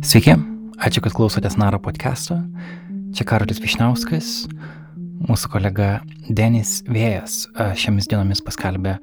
[0.00, 0.32] Sveiki,
[0.80, 2.38] ačiū, kad klausotės Naro podcast'o.
[3.12, 4.46] Čia Karolis Višniauskas,
[5.28, 5.88] mūsų kolega
[6.24, 7.42] Denis Vėjas
[7.76, 8.94] šiomis dienomis paskelbė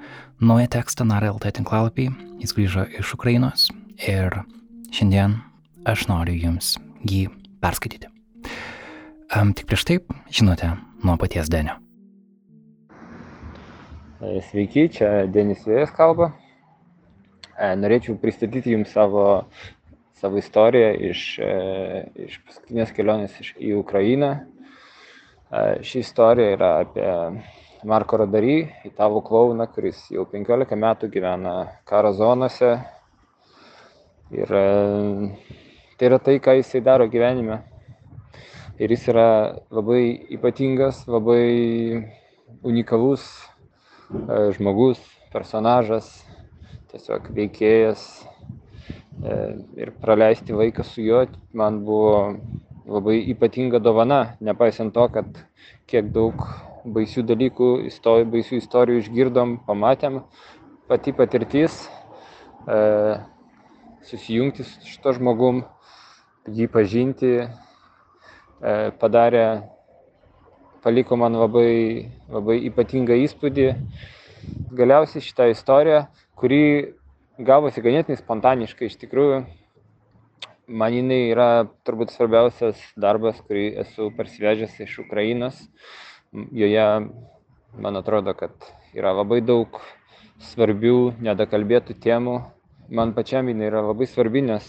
[0.42, 2.08] naują tekstą Naro LT tinklalapį.
[2.42, 3.68] Jis grįžo iš Ukrainos
[4.10, 4.40] ir
[4.90, 5.38] šiandien
[5.86, 6.74] aš noriu jums
[7.06, 7.28] jį
[7.62, 8.10] perskaityti.
[9.30, 10.74] Tik prieš taip, žinote,
[11.06, 11.78] nuo paties Denio.
[14.50, 16.34] Sveiki, čia Denis Vėjas kalba.
[17.58, 19.46] Norėčiau pristatyti jums savo
[20.18, 21.52] savo istoriją iš, e,
[22.26, 24.32] iš paskutinės kelionės į Ukrainą.
[24.38, 27.08] E, ši istorija yra apie
[27.88, 32.78] Marko Rodary, italų klauną, kuris jau 15 metų gyvena karo zonose.
[34.34, 34.68] Ir e,
[35.98, 37.62] tai yra tai, ką jisai daro gyvenime.
[38.82, 39.30] Ir jis yra
[39.74, 40.02] labai
[40.34, 42.06] ypatingas, labai
[42.66, 43.26] unikalus
[44.56, 45.02] žmogus,
[45.34, 46.08] personažas,
[46.92, 48.06] tiesiog veikėjas,
[49.24, 52.38] ir praleisti laiką su juo man buvo
[52.88, 55.26] labai ypatinga dovana, nepaisant to, kad
[55.90, 56.44] kiek daug
[56.88, 60.22] baisių dalykų, istori, baisių istorijų išgirdom, pamatėm,
[60.88, 61.82] pati patirtis,
[62.68, 62.78] e,
[64.08, 65.66] susijungti su šito žmogum,
[66.48, 69.48] jį pažinti, e, padarė,
[70.84, 73.68] paliko man labai, labai ypatingą įspūdį.
[74.80, 76.06] Galiausiai šitą istoriją,
[76.40, 76.94] kuri
[77.38, 79.42] gavosi ganėtinai spontaniškai iš tikrųjų.
[80.68, 85.62] Man jinai yra turbūt svarbiausias darbas, kurį esu parsivežęs iš Ukrainos.
[86.34, 86.88] Joje,
[87.80, 88.52] man atrodo, kad
[88.98, 89.80] yra labai daug
[90.44, 92.42] svarbių, nedakalbėtų temų.
[92.90, 94.68] Man pačiam jinai yra labai svarbi, nes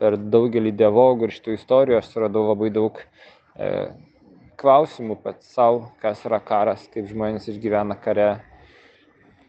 [0.00, 3.70] per daugelį dialogų ir šitų istorijų aš suradau labai daug e,
[4.60, 8.30] klausimų pats savo, kas yra karas, kaip žmonės išgyvena kare,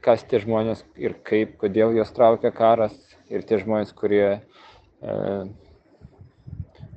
[0.06, 2.96] kas tie žmonės ir kaip, kodėl juos traukia karas
[3.30, 4.42] ir tie žmonės, kurie,
[5.02, 5.18] e,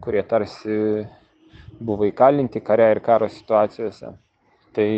[0.04, 0.78] kurie tarsi
[1.80, 4.14] buvo įkalinti kare ir karo situacijose.
[4.74, 4.88] Tai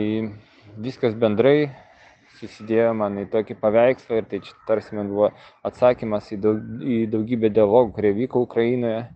[0.80, 1.72] viskas bendrai
[2.36, 5.30] susidėjo man į tokį paveikslą ir tai tarsi man buvo
[5.66, 9.06] atsakymas į, daug, į daugybę dialogų, kurie vyko Ukrainoje.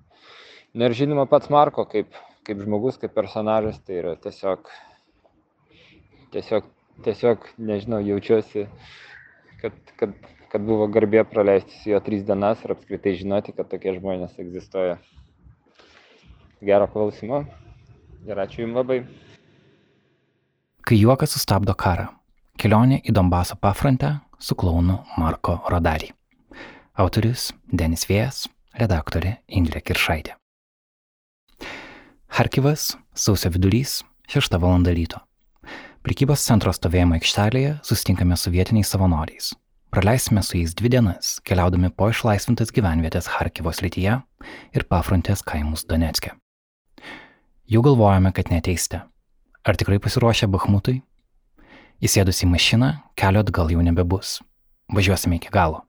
[0.74, 2.14] Na ir žinoma, pats Marko kaip,
[2.46, 4.70] kaip žmogus, kaip personažas, tai yra tiesiog,
[6.34, 6.68] tiesiog
[7.04, 8.66] tiesiog nežinau jaučiuosi
[9.62, 10.14] kad kad
[10.50, 14.96] kad buvo garbė praleisti su juo tris dienas ir apskritai žinoti kad tokie žmonės egzistuoja
[16.70, 17.44] gero klausymo
[18.26, 18.98] ir ačiū jums labai
[20.88, 22.08] kai juokas sustabdo karą
[22.60, 26.10] kelionė į donbaso pafrontę su klounu marko rodari
[27.06, 28.44] autorius denis vėjas
[28.80, 30.40] redaktorė indrė kiršaitė
[32.30, 34.84] Harkivas, sausio vidurys, 6 val.
[34.94, 35.18] ryto.
[36.00, 39.50] Prekybos centro stovėjimo aikštelėje susitinkame su vietiniais savanoriais.
[39.92, 44.14] Praleisime su jais dvi dienas, keliaudami po išlaisvintas gyvenvietės Harkivo srityje
[44.72, 46.32] ir pafrontės kaimus Donetskė.
[47.68, 49.02] Jau galvojame, kad neteiste.
[49.60, 51.02] Ar tikrai pasiruošę Bahmutui?
[52.00, 54.38] Įsėdus į mašiną, kelio atgal jau nebebus.
[54.88, 55.82] Važiuosime iki galo.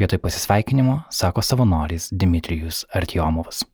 [0.00, 3.66] Vietoj pasisveikinimo, sako savanoris Dimitrijus Artiomovas.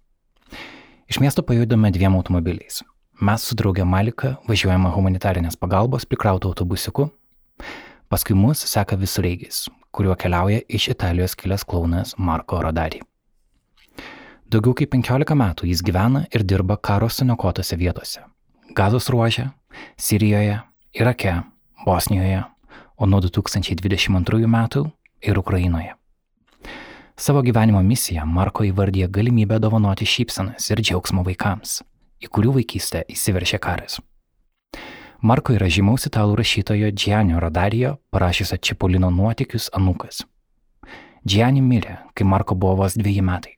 [1.07, 2.83] Iš miesto pajudome dviem automobiliais
[3.23, 7.05] mes su drauge Malika važiuojame humanitarinės pagalbos prikrautų autobusiuku,
[8.11, 12.99] paskui mus seka visureigis, kuriuo keliauja iš Italijos kilęs klaunas Marko Rodari.
[14.51, 18.25] Daugiau kaip 15 metų jis gyvena ir dirba karo suniokotose vietose-
[18.79, 19.53] Gazos ruožė,
[19.97, 20.59] Sirijoje,
[20.93, 21.43] Irake,
[21.87, 22.45] Bosnijoje,
[22.97, 24.91] o nuo 2022 metų
[25.23, 25.95] ir Ukrainoje.
[27.17, 31.83] Savo gyvenimo misiją Marko įvardyja galimybę dovanoti šypsenas ir džiaugsmo vaikams
[32.23, 33.99] į kurių vaikystę įsiveržė karas.
[35.23, 40.25] Marko yra žymaus italų rašytojo Gianni Rodarijo parašysio Čipolino nuotykius Anukas.
[41.23, 43.55] Gianni mirė, kai Marko buvo vos dviejai metai.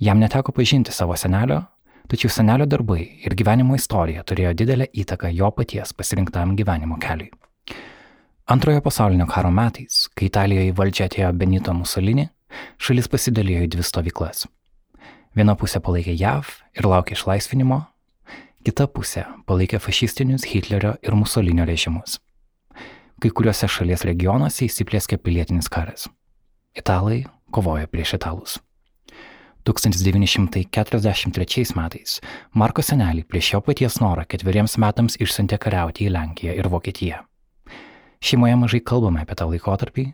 [0.00, 1.60] Jam neteko pažinti savo senelio,
[2.08, 7.30] tačiau senelio darbai ir gyvenimo istorija turėjo didelę įtaką jo paties pasirinktam gyvenimo keliui.
[8.48, 12.30] Antrojo pasaulinio karo metais, kai Italijoje į valdžią atėjo Benito Mussolini,
[12.80, 14.46] šalis pasidalijo į dvi stovyklas
[15.34, 16.46] Viena pusė palaikė JAV
[16.78, 17.80] ir laukė išlaisvinimo,
[18.66, 22.20] kita pusė palaikė fašistinius Hitlerio ir Musolinio režimus.
[23.20, 26.08] Kai kuriuose šalies regionuose įsiplėskė pilietinis karas.
[26.78, 28.52] Italai kovojo prieš italus.
[29.64, 32.10] 1943 metais
[32.52, 37.18] Marko senelį prieš jo paties norą ketveriems metams išsiuntė kariauti į Lenkiją ir Vokietiją.
[38.24, 40.04] Šeimoje mažai kalbame apie tą laikotarpį,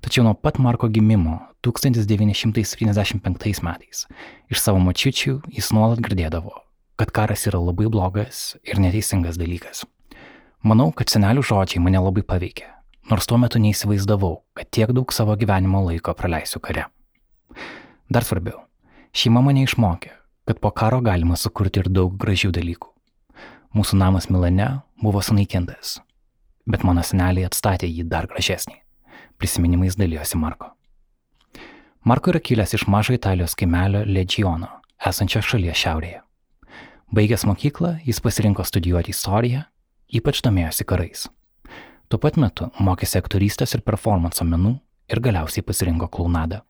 [0.00, 4.06] Tačiau nuo pat Marko gimimo 1975 metais
[4.50, 6.54] iš savo mačiučių jis nuolat girdėdavo,
[6.96, 9.84] kad karas yra labai blogas ir neteisingas dalykas.
[10.64, 12.68] Manau, kad senelių žodžiai mane labai paveikė,
[13.10, 16.88] nors tuo metu neįsivaizdavau, kad tiek daug savo gyvenimo laiko praleisiu kare.
[18.10, 18.66] Dar svarbiau,
[19.10, 20.12] Šeima mane išmokė,
[20.46, 22.92] kad po karo galima sukurti ir daug gražių dalykų.
[23.74, 24.68] Mūsų namas Milane
[25.02, 25.96] buvo sunaikintas,
[26.62, 28.76] bet mano seneliai atstatė jį dar gražesnį.
[29.38, 30.70] Prisiminimais dalyjosi Marko.
[32.04, 34.66] Marko yra kilęs iš mažo Italijos kaimelio Legiono,
[35.06, 36.20] esančio šalies šiaurėje.
[37.12, 39.60] Baigęs mokyklą, jis pasirinko studijuoti istoriją,
[40.08, 41.28] ypač domėjosi karais.
[42.08, 44.80] Tuo pat metu mokėsi aktorystės ir performanso menų
[45.12, 46.64] ir galiausiai pasirinko klaunadą.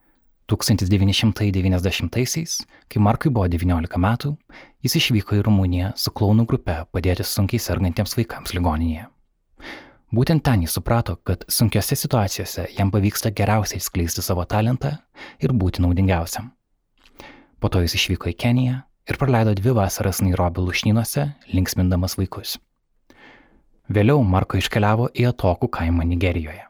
[0.50, 4.34] 1990-aisiais, kai Markui buvo 19 metų,
[4.82, 9.06] jis išvyko į Rumuniją su klaunų grupe padėti sunkiai sergantiems vaikams ligoninėje.
[10.10, 14.96] Būtent ten jis suprato, kad sunkiose situacijose jam pavyksta geriausiai skleisti savo talentą
[15.38, 16.48] ir būti naudingiausiam.
[17.62, 22.56] Po to jis išvyko į Keniją ir praleido dvi vasaras Nairobi lušnynuose, linksmindamas vaikus.
[23.90, 26.64] Vėliau Marko iškeliavo į atokų kaimą Nigerijoje.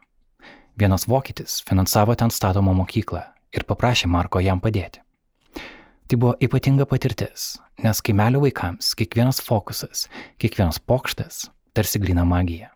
[0.77, 3.23] Vienas vokietis finansavo ten statomą mokyklą
[3.57, 5.01] ir paprašė Marko jam padėti.
[6.05, 10.05] Tai buvo ypatinga patirtis, nes kaimelio vaikams kiekvienas fokusas,
[10.37, 12.69] kiekvienas pokštas tarsi grina magija.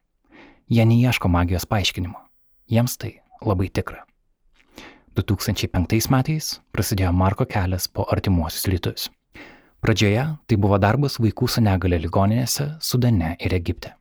[0.66, 2.18] Jie neieško magijos paaiškinimo,
[2.74, 3.12] jiems tai
[3.46, 4.00] labai tikra.
[5.14, 9.06] 2005 metais prasidėjo Marko kelias po artimuosius rytus.
[9.86, 13.94] Pradžioje tai buvo darbas vaikų su negale ligoninėse Sudane ir Egipte.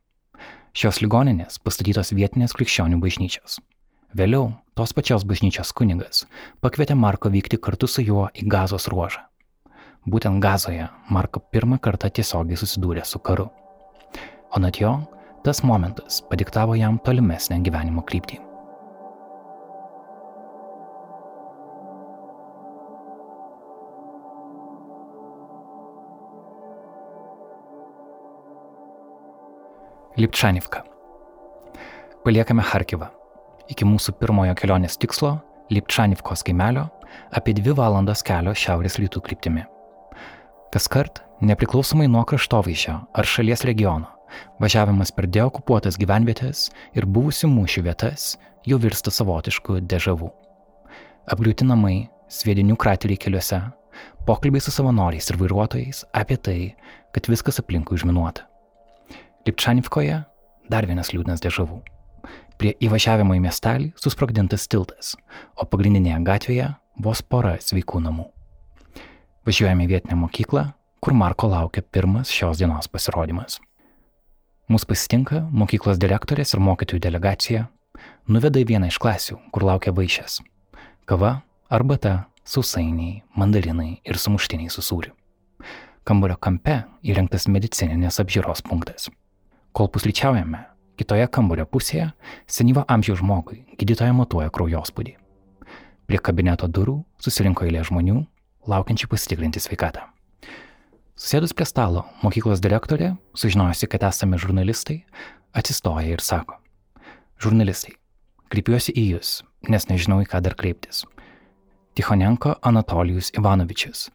[0.73, 3.61] Šios ligoninės pastatytos vietinės krikščionių bažnyčios.
[4.17, 6.25] Vėliau tos pačios bažnyčios kunigas
[6.65, 9.21] pakvietė Marko vykti kartu su juo į gazos ruožą.
[10.09, 13.51] Būtent gazoje Marko pirmą kartą tiesiogiai susidūrė su karu.
[14.49, 14.97] O net jo,
[15.45, 18.39] tas momentas padiktavo jam tolimesnę gyvenimo kryptį.
[30.17, 30.81] Lipčanivka.
[32.23, 33.11] Paliekame Harkivą
[33.69, 35.35] iki mūsų pirmojo kelionės tikslo,
[35.73, 36.87] Lipčanivkos kaimelio,
[37.33, 39.65] apie dvi valandas kelio šiaurės rytų kryptimi.
[40.73, 44.14] Kaskart, nepriklausomai nuo kraštovaizdžio ar šalies regiono,
[44.61, 48.35] važiavimas per deokupuotas gyvenvietės ir buvusių mūšių vietas
[48.65, 50.31] jau virsta savotišku dežavu.
[51.31, 53.61] Apgliūti namai, sviedinių krateriai keliuose,
[54.27, 56.59] pokalbiai su savanoriais ir vairuotojais apie tai,
[57.13, 58.45] kad viskas aplinkui užminuota.
[59.45, 60.23] Lipčanivkoje
[60.69, 61.81] dar vienas liūdnas dežavų.
[62.55, 65.13] Prie įvažiavimo į miestelį susprogdintas tiltas,
[65.59, 66.71] o pagrindinėje gatvėje
[67.03, 68.29] vos pora sveikų namų.
[69.45, 70.69] Važiuojame į vietinę mokyklą,
[71.03, 73.59] kur Marko laukia pirmas šios dienos pasirodymas.
[74.65, 77.67] Mūsų pasitinka mokyklos direktorės ir mokytojų delegacija,
[78.27, 80.41] nuveda į vieną iš klasių, kur laukia vaišės-
[81.09, 85.11] kava, arbata, sausainiai, mandarinai ir sumuštiniai su sūriu.
[86.03, 89.09] Kambario kampe įrengtas medicininės apžiūros punktas.
[89.73, 90.65] Kol pusryčiaujame,
[90.95, 92.13] Kitoje kambario pusėje
[92.47, 95.17] senyvo amžiaus žmogui gydytoja matuoja kraujospūdį.
[96.07, 98.21] Prie kabineto durų susirinko eilė žmonių,
[98.71, 100.14] laukiančių pasitikrinti sveikatą.
[101.15, 105.05] Susėdus prie stalo, mokyklos direktorė, sužinojusi, kad esame žurnalistai,
[105.55, 106.59] atsistoja ir sako.
[107.43, 107.95] Žurnalistai,
[108.51, 111.05] kreipiuosi į jūs, nes nežinau, į ką dar kreiptis.
[111.95, 114.09] Tichonenko Anatolijus Ivanovičius,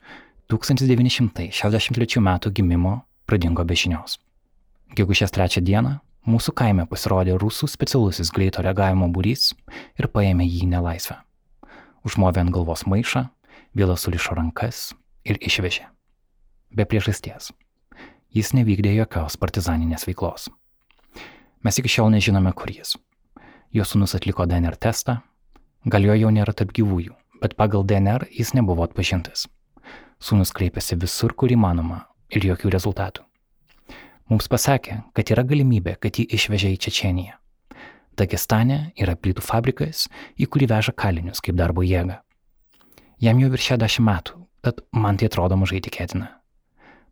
[0.53, 2.31] 1963 m.
[2.53, 2.95] gimimo,
[3.25, 4.21] pradingo be žinios.
[4.93, 9.55] Gegužės trečią dieną Mūsų kaime pasirodė rusų specialusis greito reagavimo būrys
[9.97, 11.17] ir paėmė jį nelaisvę.
[12.05, 13.25] Užmovė ant galvos maišą,
[13.73, 14.91] vėlą sulišo rankas
[15.25, 15.89] ir išvežė.
[16.71, 17.51] Be priežasties.
[18.31, 20.47] Jis nevykdė jokios partizaninės veiklos.
[21.67, 22.95] Mes iki šiol nežinome, kur jis.
[23.75, 25.17] Jo sunus atliko DNR testą,
[25.85, 29.49] gal jo jau nėra tarp gyvųjų, bet pagal DNR jis nebuvo atpažintas.
[30.23, 33.27] Sūnus kreipėsi visur, kur įmanoma ir jokių rezultatų.
[34.31, 37.35] Mums pasakė, kad yra galimybė, kad jį išvežė į Čečeniją.
[38.15, 40.07] Dagestane yra plytų fabrikas,
[40.39, 42.21] į kurį veža kalinius kaip darbo jėgą.
[43.19, 46.40] Jam jau virš 60 metų, tad man tai atrodo mažai tikėtina.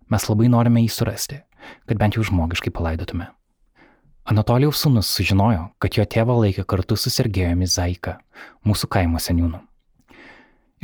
[0.09, 1.43] Mes labai norime jį surasti,
[1.89, 3.29] kad bent jau žmogiškai palaidotume.
[4.29, 8.19] Anatolijaus sūnus sužinojo, kad jo tėvą laikė kartu su Sergejumi Zaika,
[8.69, 9.61] mūsų kaimo seniūnu.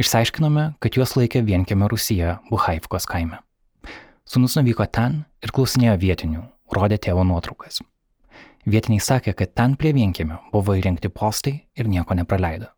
[0.00, 3.43] Išsiaiškinome, kad juos laikė vienkiame Rusija Buhaivkos kaime.
[4.25, 7.83] Sūnus nuvyko ten ir klausinėjo vietinių, rodė tėvo nuotraukas.
[8.64, 12.73] Vietiniai sakė, kad ten prie vienkėmio buvo įrengti postai ir nieko nepraleido.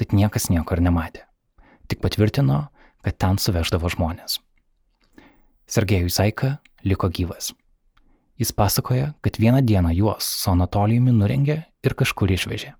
[0.00, 1.26] Tad niekas nieko ir nematė.
[1.92, 2.66] Tik patvirtino,
[3.04, 4.40] kad ten suveždavo žmonės.
[5.66, 7.50] Sergejus Zaika liko gyvas.
[8.38, 12.74] Jis pasakoja, kad vieną dieną juos su Anatolijumi nurengė ir kažkur išvežė.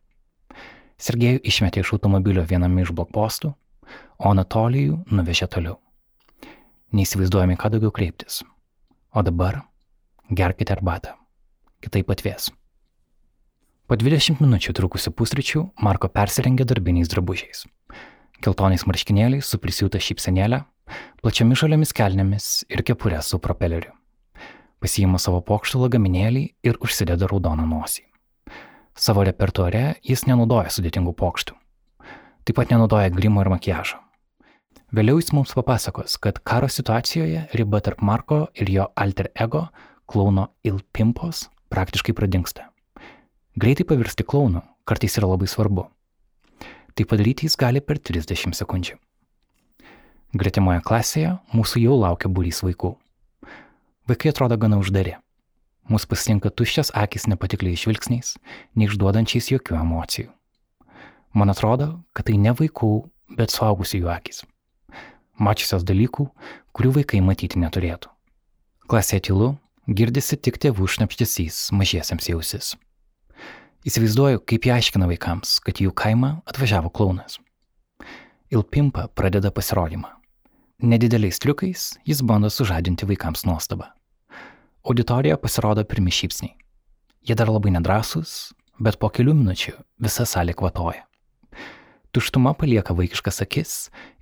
[0.96, 3.50] Sergejų išmetė iš automobilio viename iš blokpostų,
[4.22, 5.80] o Anatolijų nuvežė toliau.
[6.94, 8.44] Neįsivaizduojame, ką daugiau kreiptis.
[9.10, 9.64] O dabar
[10.30, 11.16] gerkite arbatą.
[11.82, 12.52] Kitaip atvės.
[13.86, 17.66] Po 20 minučių trukusių pusryčių Marko persirengė darbiniais drabužiais.
[18.44, 20.62] Keltoniais marškinėliais su prisiūta šypsenėlė,
[21.22, 23.94] plačiamis žaliomis kelnėmis ir kepurė su propeleriu.
[24.82, 28.04] Pasijima savo pokštų lagaminėlį ir užsideda raudoną nosį.
[28.96, 31.56] Savo repertuare jis nenaudoja sudėtingų pokštų.
[32.46, 33.98] Taip pat nenaudoja grimo ir makiažo.
[34.94, 39.66] Vėliau jis mums papasakos, kad karo situacijoje riba tarp Marko ir jo alter ego,
[40.06, 42.70] klauno Ilpimpos, praktiškai pradingsta.
[43.58, 45.88] Greitai pavirsti klaunu kartais yra labai svarbu.
[46.96, 48.96] Tai padaryti jis gali per 30 sekundžių.
[50.36, 52.94] Gretimoje klasėje mūsų jau laukia būrys vaikų.
[54.08, 55.16] Vaikai atrodo gana uždari.
[55.92, 58.32] Mūsų pasitinka tuščias akis nepatikliai žvilgsniais,
[58.80, 60.32] neišduodančiais jokių emocijų.
[61.36, 62.90] Man atrodo, kad tai ne vaikų,
[63.36, 64.42] bet suaugusių jų akis.
[65.36, 66.30] Mačiusios dalykų,
[66.72, 68.08] kurių vaikai matyti neturėtų.
[68.88, 69.52] Klasėje tylu,
[69.86, 72.72] girdisi tik tėvų šnapštesys mažiesiams jausis.
[73.86, 77.36] Įsivaizduoju, kaip jie aiškina vaikams, kad jų kaimą atvažiavo klaunas.
[78.50, 80.08] Ilpimpa pradeda pasirodymą.
[80.82, 83.90] Nedideliais triukais jis bando sužadinti vaikams nuostabą.
[84.86, 86.54] Auditorija pasirodo pirmi šypsniai.
[87.26, 89.72] Jie dar labai nedrasus, bet po kelių minučių
[90.04, 91.02] visa salė kvatoja.
[92.14, 93.72] Tuštuma palieka vaikiškas akis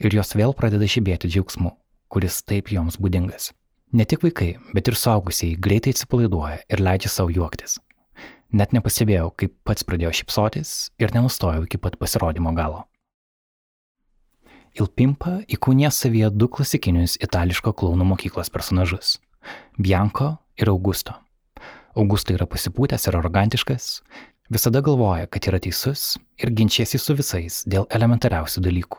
[0.00, 1.75] ir jos vėl pradeda žibėti džiaugsmu,
[2.08, 3.52] kuris taip joms būdingas.
[3.94, 7.76] Ne tik vaikai, bet ir suaugusiai greitai atsipalaiduoja ir leidžia savo juoktis.
[8.52, 12.84] Net nepastebėjau, kaip pats pradėjau šypsotis ir nenustojau iki pat pasirodymo galo.
[14.74, 19.18] Ilpimpa įkūnė savyje du klasikinius itališko klaunų mokyklos personažus-
[19.84, 21.14] Bianco ir Augusto.
[21.94, 24.02] Augusto yra pasipūtęs ir arogantiškas,
[24.50, 28.98] visada galvoja, kad yra teisus ir ginčiasi su visais dėl elementariausių dalykų.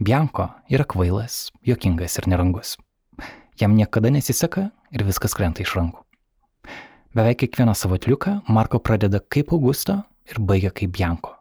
[0.00, 2.78] Bianco yra kvailas, jokingas ir nerangus.
[3.60, 6.09] Jam niekada nesiseka ir viskas krenta iš rankų.
[7.14, 11.32] Beveik kiekvieną savo triuką Marko pradeda kaip Augusto ir baigia kaip Bianko.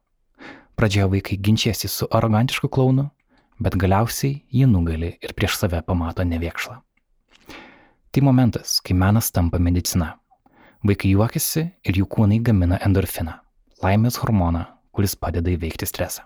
[0.76, 3.06] Pradžioje vaikai ginčiasi su arogantišku klaunu,
[3.62, 6.80] bet galiausiai jį nugali ir prieš save pamato neviekšlą.
[8.12, 10.16] Tai momentas, kai menas tampa medicina.
[10.82, 13.38] Vaikai juokiasi ir jų kūnai gamina endorfiną-
[13.86, 16.24] laimės hormoną, kuris padeda įveikti stresą.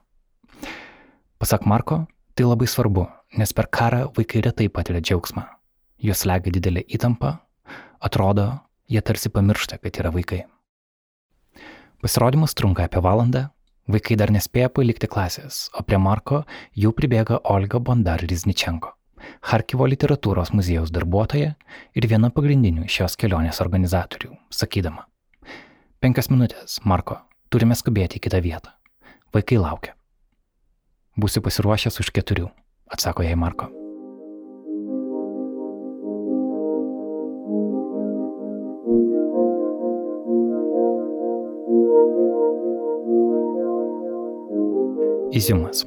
[1.38, 5.44] Pasak Marko, tai labai svarbu, nes per karą vaikai retai patiria džiaugsmą.
[6.00, 7.40] Juos lega didelė įtampa,
[8.00, 8.62] atrodo,
[8.94, 10.44] jie tarsi pamiršta, kad yra vaikai.
[12.04, 13.48] Pasirodymas trunka apie valandą,
[13.90, 16.44] vaikai dar nespėja palikti klasės, o prie Marko
[16.76, 18.94] jau pribėga Olga Bondar Rizničenko,
[19.50, 21.54] Harkivo literatūros muziejaus darbuotoja
[21.96, 25.06] ir viena pagrindinių šios kelionės organizatorių, sakydama,
[26.04, 28.76] penkias minutės, Marko, turime skubėti į kitą vietą.
[29.34, 29.96] Vaikai laukia.
[31.18, 32.50] Būsiu pasiruošęs už keturių,
[32.92, 33.72] atsako jai Marko.
[45.34, 45.82] Iziumas.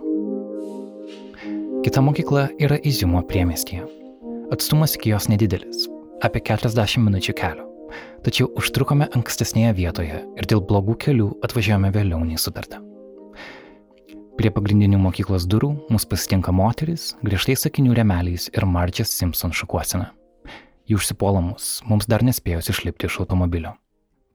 [1.87, 3.85] Kita mokykla yra Iziumo priemestėje.
[4.51, 5.85] Atstumas iki jos nedidelis-
[6.27, 7.67] apie 40 minučių kelio.
[8.27, 12.83] Tačiau užtrukome ankstesnėje vietoje ir dėl blogų kelių atvažiavome vėliau nei sutarta.
[14.37, 20.11] Prie pagrindinių mokyklos durų mus pasitinka moteris, griežtai sakinių remeliais ir Marčias Simpson šukuosina.
[20.91, 23.77] Jų užsipuola mus, mums dar nespėjus išlipti iš automobilio.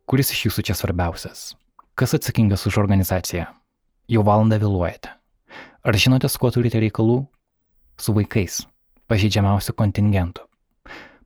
[0.08, 1.56] Kuris iš jūsų čia svarbiausias?
[1.96, 3.61] Kas atsakingas už organizaciją?
[4.12, 5.08] Jau valandą vėluojate.
[5.88, 7.22] Ar žinote, su kuo turite reikalų?
[7.96, 8.58] Su vaikais,
[9.08, 10.44] pažeidžiamiausių kontingentų.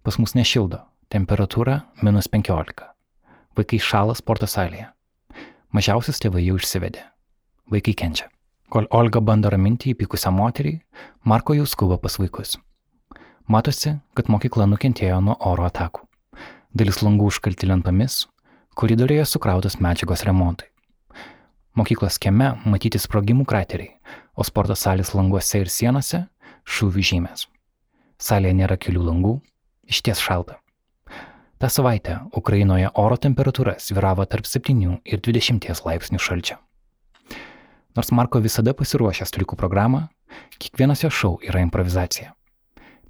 [0.06, 2.86] Pas mus nešildo, temperatūra minus 15.
[3.58, 4.92] Vaikai šala sporto salėje.
[5.74, 7.01] Mažiausias tėvai jau išsivedė.
[7.74, 8.30] Vaikai kenčia.
[8.70, 10.75] Kol Olga bando raminti įpykusią moterį,
[11.25, 12.54] Marko jau skuba pas vaikus.
[13.50, 16.06] Matosi, kad mokykla nukentėjo nuo oro atakų.
[16.77, 18.27] Dalis langų užkalti lentomis,
[18.77, 20.70] koridoriuje sukrautos medžiagos remontui.
[21.75, 23.98] Mokyklos kieme matyti sprogimų krateriai,
[24.39, 26.22] o sporto salės languose ir sienose
[26.63, 27.50] šūvių žymės.
[28.15, 29.34] Salėje nėra kelių langų,
[29.84, 30.55] iš ties šalta.
[31.60, 36.58] Ta savaitę Ukrainoje oro temperatūra sviravo tarp 7 ir 20 laipsnių šalčio.
[37.96, 40.08] Nors Marko visada pasiruošęs triukų programą,
[40.60, 42.32] kiekvienas jo šou yra improvizacija.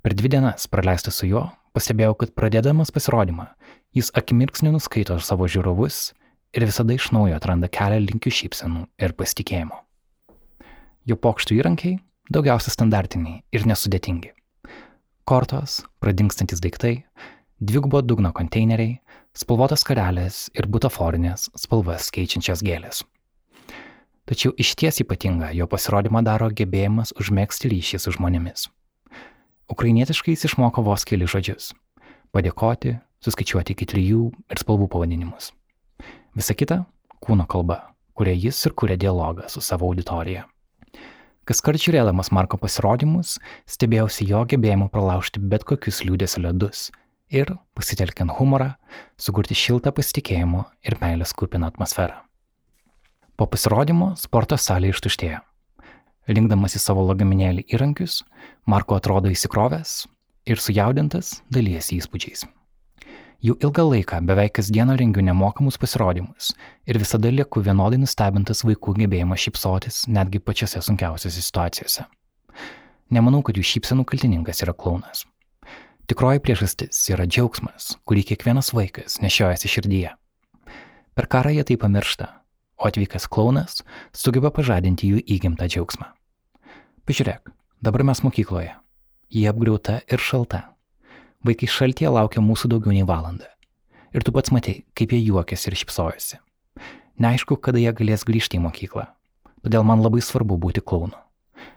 [0.01, 3.45] Per dvi dienas praleistas su juo, pastebėjau, kad pradėdamas pasirodymą,
[3.93, 6.15] jis akimirksniu nuskaito savo žiūrovus
[6.55, 9.77] ir visada iš naujo atranda kelią linkių šypsenų ir pasitikėjimo.
[11.05, 11.99] Jo pokštų įrankiai
[12.31, 14.31] daugiausia standartiniai ir nesudėtingi.
[15.25, 17.03] Kortos, pradingstantis daiktai,
[17.59, 18.99] dvigubo dugno konteineriai,
[19.35, 23.03] spalvotos karelės ir butaforinės spalvas keičiančios gėlės.
[24.25, 28.69] Tačiau iš ties ypatinga jo pasirodymą daro gebėjimas užmėgsti ryšį su žmonėmis.
[29.69, 31.73] Ukrainietiškai jis išmoko vos keli žodžius-
[32.33, 35.51] padėkoti, suskaičiuoti iki trijų ir spalvų pavadinimus.
[36.35, 36.83] Visa kita-
[37.23, 40.43] kūno kalba, kuria jis ir kuria dialogą su savo auditorija.
[41.45, 43.37] Kas kart žiūrėdamas Marko pasirodymus,
[43.69, 46.91] stebėjausi jo gebėjimu pralaužti bet kokius liūdės ledus
[47.29, 48.75] ir, pasitelkiant humorą,
[49.17, 52.17] sukurti šiltą pasitikėjimo ir meilės kupiną atmosferą.
[53.37, 55.39] Po pasirodymo sporto salė ištuštėjo.
[56.27, 58.23] Linkdamas į savo lagaminėlį įrankius,
[58.65, 60.05] Marko atrodo įsikrovęs
[60.49, 62.47] ir sujaudintas dalyjasi įspūdžiais.
[63.45, 66.47] Jau ilgą laiką beveik kasdieną rengiu nemokamus pasirodymus
[66.89, 72.07] ir visada lieku vienodai nustebintas vaikų gebėjimo šypsotis netgi pačiose sunkiausiose situacijose.
[73.13, 75.27] Nemanau, kad jų šypsenų kaltininkas yra klaunas.
[76.09, 80.17] Tikroji priežastis yra džiaugsmas, kurį kiekvienas vaikas nešiojasi širdyje.
[81.13, 82.31] Per karą jie tai pamiršta,
[82.81, 86.15] o atvykęs klaunas sugeba pažadinti jų įgimtą džiaugsmą.
[87.05, 87.53] Pažiūrėk,
[87.85, 88.73] dabar mes mokykloje.
[89.29, 90.71] Jie apgriauta ir šalta.
[91.45, 93.45] Vaikai šaltie laukia mūsų daugiau nei valandą.
[94.15, 96.39] Ir tu pats matei, kaip jie juokiasi ir šipsojasi.
[97.21, 99.05] Neaišku, kada jie galės grįžti į mokyklą.
[99.61, 101.13] Todėl man labai svarbu būti klaunu.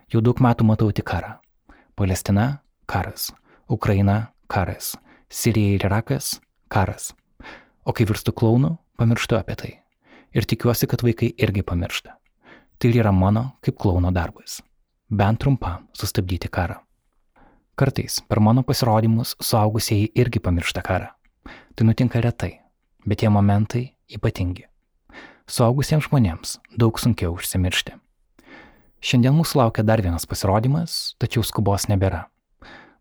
[0.09, 1.37] Jau daug metų matau tik karą.
[1.97, 3.33] Palestina- karas.
[3.69, 4.97] Ukraina- karas,
[5.29, 6.41] Sirija ir Irakas-
[6.75, 7.13] karas.
[7.85, 9.83] O kai virstu klaunu, pamirštu apie tai.
[10.33, 12.17] Ir tikiuosi, kad vaikai irgi pamiršta.
[12.79, 14.63] Tai yra mano kaip klauno darbas.
[15.11, 16.88] Bent trumpam sustabdyti karą.
[17.79, 21.13] Kartais per mano pasirodymus suaugusieji irgi pamiršta karą.
[21.79, 22.57] Tai nutinka retai,
[23.07, 24.65] bet tie momentai ypatingi.
[25.47, 27.95] Suaugusiems žmonėms daug sunkiau užsimiršti.
[28.99, 32.25] Šiandien mūsų laukia dar vienas pasirodymas, tačiau skubos nebėra.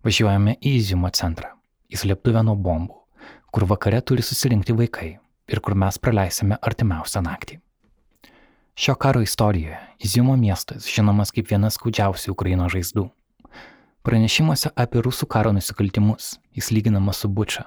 [0.05, 1.55] Važiuojame į Izimo centrą,
[1.89, 3.01] į slėptuvę nuo bombų,
[3.49, 5.15] kur vakare turi susirinkti vaikai
[5.49, 7.63] ir kur mes praleisime artimiausią naktį.
[8.77, 13.09] Šio karo istorijoje Izimo miestas žinomas kaip vienas skaudžiausių Ukraino žaizdų.
[14.07, 17.65] Pranešimuose apie rusų karo nusikaltimus jis lyginamas su Bučia.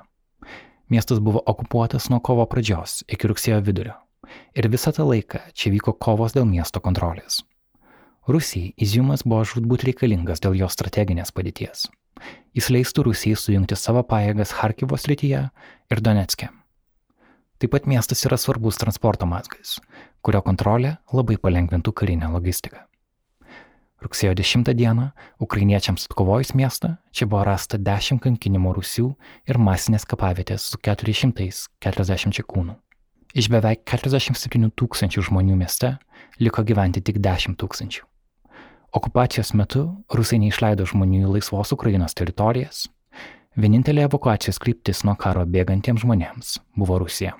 [0.88, 3.98] Miestas buvo okupuotas nuo kovo pradžios iki rugsėjo vidurio
[4.56, 7.42] ir visą tą laiką čia vyko kovos dėl miesto kontrolės.
[8.24, 11.90] Rusijai Iziumas buvo žudbūt reikalingas dėl jo strateginės padėties.
[12.56, 15.46] Jis leistų Rusijai sujungti savo pajėgas Harkivo srityje
[15.92, 16.48] ir Donetske.
[17.60, 19.76] Taip pat miestas yra svarbus transporto mazgas,
[20.24, 22.86] kurio kontrolė labai palengvintų karinę logistiką.
[24.00, 25.10] Rugsėjo 10 dieną
[25.44, 29.10] ukrainiečiams atkovojus miestą, čia buvo rasta 10 kankinimo rusių
[29.44, 32.76] ir masinės kapavietės su 440 kūnų.
[33.36, 35.98] Iš beveik 47 tūkstančių žmonių mieste
[36.40, 38.06] liko gyventi tik 10 tūkstančių.
[38.96, 42.88] Okupacijos metu rusai neišleido žmonių į laisvos Ukrainos teritorijas.
[43.54, 47.36] Vienintelė evakuacijos kryptis nuo karo bėgantiems žmonėms buvo Rusija.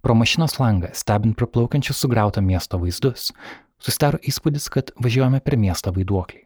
[0.00, 3.32] Pro mašinos langą, stebint praplaukiančius sugriauto miesto vaizdus,
[3.80, 6.44] susidaro įspūdis, kad važiuojame per miestą vaiduoklį.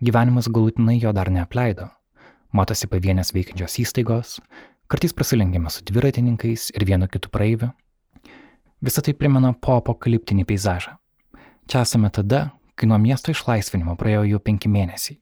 [0.00, 1.90] Gyvenimas galutinai jo dar neapleido.
[2.56, 4.38] Matosi pavienės veikiančios įstaigos,
[4.90, 7.70] kartais prasilengiame su dviratininkais ir vienu kitu praeiviu.
[8.80, 10.96] Visą tai primena po apokaliptinį peizažą.
[11.68, 15.20] Čia esame tada, kai nuo miesto išlaisvinimo praėjo jau penki mėnesiai.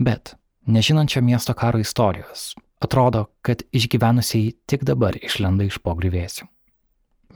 [0.00, 0.34] Bet,
[0.66, 6.48] nežinant šio miesto karo istorijos, atrodo, kad išgyvenusiai tik dabar išlenda iš pogrįvėsių.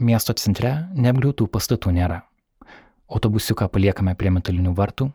[0.01, 2.23] Miesto centre neapgriautų pastatų nėra.
[3.13, 5.11] Autobusiuką paliekame prie metalinių vartų,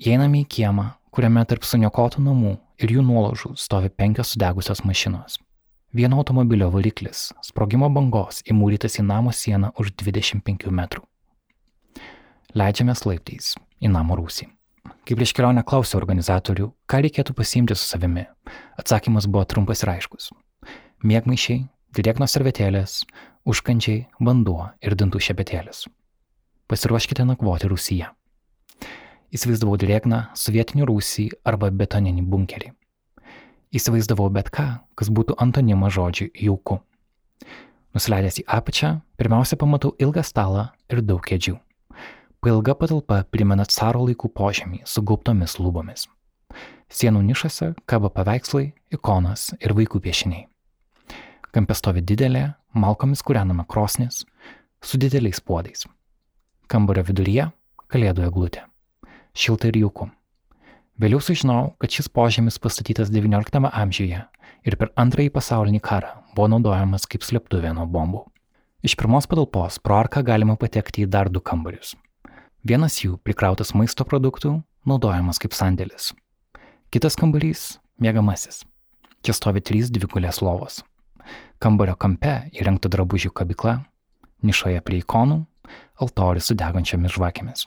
[0.00, 5.36] įeiname į kiemą, kuriame tarp suniokotų namų ir jų nuolaužų stovi penkios sudegusios mašinos.
[5.94, 11.04] Vieno automobilio variklis sprogimo bangos įmūrytas į namo sieną už 25 metrų.
[12.56, 13.52] Leidžiamės laiptais
[13.84, 14.48] į namo rūsį.
[15.04, 18.24] Kai prieš kelionę klausiau organizatorių, ką reikėtų pasiimti su savimi,
[18.80, 20.30] atsakymas buvo trumpas ir aiškus.
[21.04, 23.02] Mėgmaišiai, drėgnos servetėlės,
[23.44, 25.84] užkandžiai, vanduo ir dantų šepetėlis.
[26.64, 28.06] Pasiruoškite nakvoti Rusiją.
[29.34, 32.70] Įsivaizdavau drėgną sovietinį rūsį arba betoninį bunkerį.
[33.74, 34.64] Įsivaizdavau bet ką,
[34.96, 36.78] kas būtų antonimas žodžiui jauku.
[37.92, 41.58] Nusileidęs į apačią, pirmiausia pamatau ilgą stalą ir daug kėdžių.
[42.40, 46.06] Pailga patalpa primena caro laikų požemį su gaubtomis lūbomis.
[46.88, 50.46] Sienų nišose kabo paveikslai, ikonas ir vaikų piešiniai.
[51.52, 54.24] Kampe stovi didelė, malkomis kūrenama krosnis
[54.80, 55.84] su dideliais puodais.
[56.66, 57.50] Kambario viduryje-
[57.92, 58.62] kalėdų eglutė.
[59.34, 60.10] Šilta ir jauku.
[61.00, 64.20] Vėliau sužinojau, kad šis požemis pastatytas XIX amžiuje
[64.64, 68.24] ir per antrąjį pasaulinį karą buvo naudojamas kaip slėptuvė nuo bombų.
[68.84, 71.94] Iš pirmos patalpos pro arką galima patekti į dar du kambarius.
[72.64, 76.12] Vienas jų prikrautas maisto produktų, naudojamas kaip sandėlis.
[76.90, 78.64] Kitas kambarys- mėgamasis.
[79.22, 80.82] Čia stovi trys dvigulės lovos.
[81.58, 83.84] Kambario kampe įrengta drabužių kabikla,
[84.44, 85.40] nišoje prie ikonų,
[86.04, 87.66] altorius su degančiomis žvakėmis.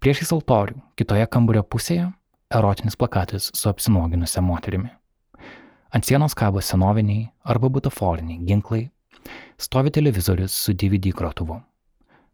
[0.00, 2.12] Priešais altorių, kitoje kambario pusėje-
[2.58, 4.90] erotinis plakatas su apsinuoginusią moterimi.
[5.92, 8.90] Ant sienos kabo senoviniai arba butaforiniai ginklai,
[9.58, 11.60] stovi televizorius su DVD grotuvu.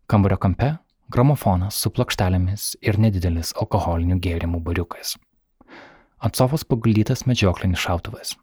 [0.06, 0.78] Kambario kampe
[1.10, 5.16] gramofonas su plokštelėmis ir nedidelis alkoholinių gėrimų bariukas.
[6.18, 8.36] Ant sofos paguldytas medžioklinis šautuvas.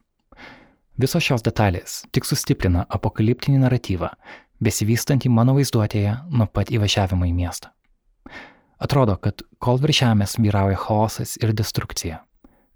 [0.99, 4.11] Visos šios detalės tik sustiprina apokaliptinį naratyvą,
[4.63, 7.71] besivystantį mano vaizduotėje nuo pat įvažiavimo į miestą.
[8.83, 12.19] Atrodo, kad kol virš žemės vyrauja chaosas ir destrukcija,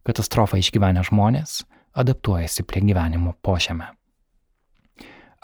[0.07, 1.63] katastrofą išgyvenę žmonės
[1.97, 3.89] adaptuojasi prie gyvenimo požemę.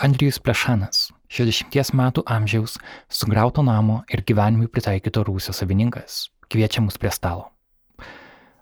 [0.04, 2.78] Andrijus Plešanas, 60 metų amžiaus,
[3.10, 7.50] sugriauto namo ir gyvenimui pritaikyto rūsio savininkas, kviečia mus prie stalo.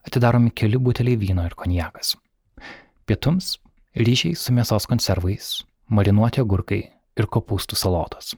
[0.07, 2.15] Atidaromi keli buteliai vyno ir konjakas.
[3.05, 3.57] Pietums-
[4.05, 6.81] ryžiai su mėsos konservais, marinuoti agurkai
[7.17, 8.35] ir kopūstų salotos.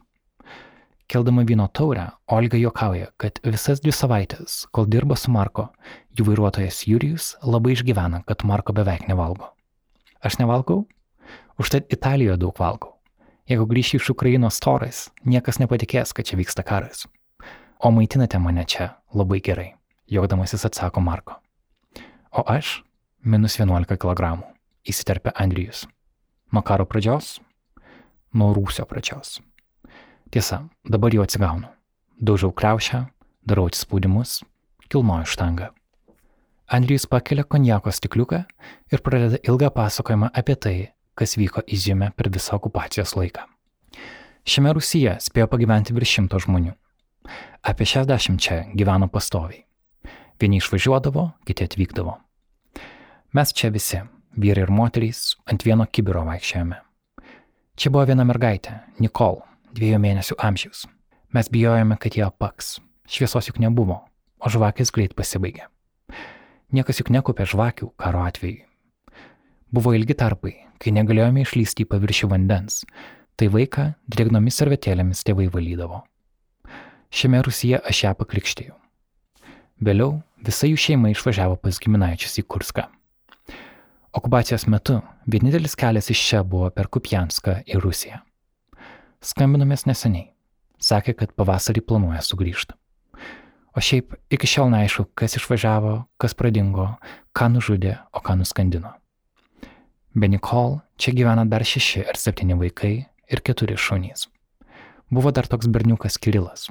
[1.08, 5.68] Keldama vyno taurę, Olga juokauja, kad visas dvi savaitės, kol dirba su Marko,
[6.16, 9.52] jų vairuotojas Jurijus labai išgyvena, kad Marko beveik nevalgo.
[10.24, 10.86] Aš nevalgau?
[11.60, 12.96] Užtat Italijoje daug valgau.
[13.52, 17.04] Jeigu grįšiu iš Ukrainos storas, niekas nepatikės, kad čia vyksta karas.
[17.84, 19.74] O maitinate mane čia labai gerai,
[20.08, 21.36] juokdamasis atsako Marko.
[22.32, 22.82] O aš-
[23.32, 24.40] minus 11 kg,
[24.88, 25.86] įsiterpia Andrijus.
[26.52, 27.42] Nuo karo pradžios?
[28.34, 29.38] Nuo rūsio pradžios.
[30.34, 31.70] Tiesa, dabar jau atsigaunu.
[32.18, 33.04] Daužau kreušę,
[33.46, 34.40] darau atsispaudimus,
[34.90, 35.70] kilnoju štangą.
[36.74, 38.40] Andrijus pakelia konjako stikliuką
[38.92, 40.78] ir pradeda ilgą pasakojimą apie tai,
[41.14, 43.44] kas vyko Izjume per visą okupacijos laiką.
[44.44, 46.74] Šiame Rusija spėjo pagyventi virš šimto žmonių.
[47.64, 49.62] Apie 60 čia gyveno pastoviai.
[50.42, 52.18] Vieni išvažiuodavo, kiti atvykdavo.
[53.38, 54.02] Mes čia visi,
[54.36, 56.82] vyrai ir moterys, ant vieno kibiro vaikščiojame.
[57.74, 59.40] Čia buvo viena mergaitė, Nikol,
[59.74, 60.84] dviejų mėnesių amžiaus.
[61.34, 62.76] Mes bijojome, kad jie apaks.
[63.10, 63.98] Šviesos juk nebuvo,
[64.38, 65.66] o žvakės greit pasibaigė.
[66.74, 68.62] Niekas juk nekopė žvakių karo atveju.
[69.74, 72.84] Buvo ilgi tarpai, kai negalėjome išlysti į paviršių vandens,
[73.42, 76.04] tai vaiką drėgnomis servetėlėmis tėvai valydavo.
[77.10, 78.78] Šiame Rusija aš ją paklikštėjau.
[79.82, 82.86] Vėliau visa jų šeima išvažiavo pas giminaičius į Kurską.
[84.14, 88.20] Okupacijos metu vienintelis kelias iš čia buvo per Kupjanską į Rusiją.
[89.26, 90.28] Skambinomės neseniai.
[90.78, 92.76] Sakė, kad pavasarį planuoja sugrįžti.
[93.74, 96.92] O šiaip iki šiol neaišku, kas išvažiavo, kas pradingo,
[97.34, 98.94] ką nužudė, o ką nuskandino.
[100.14, 102.96] Be Nikol čia gyvena dar šeši ar septyni vaikai
[103.34, 104.28] ir keturi šunys.
[105.10, 106.70] Buvo dar toks berniukas Kirilas.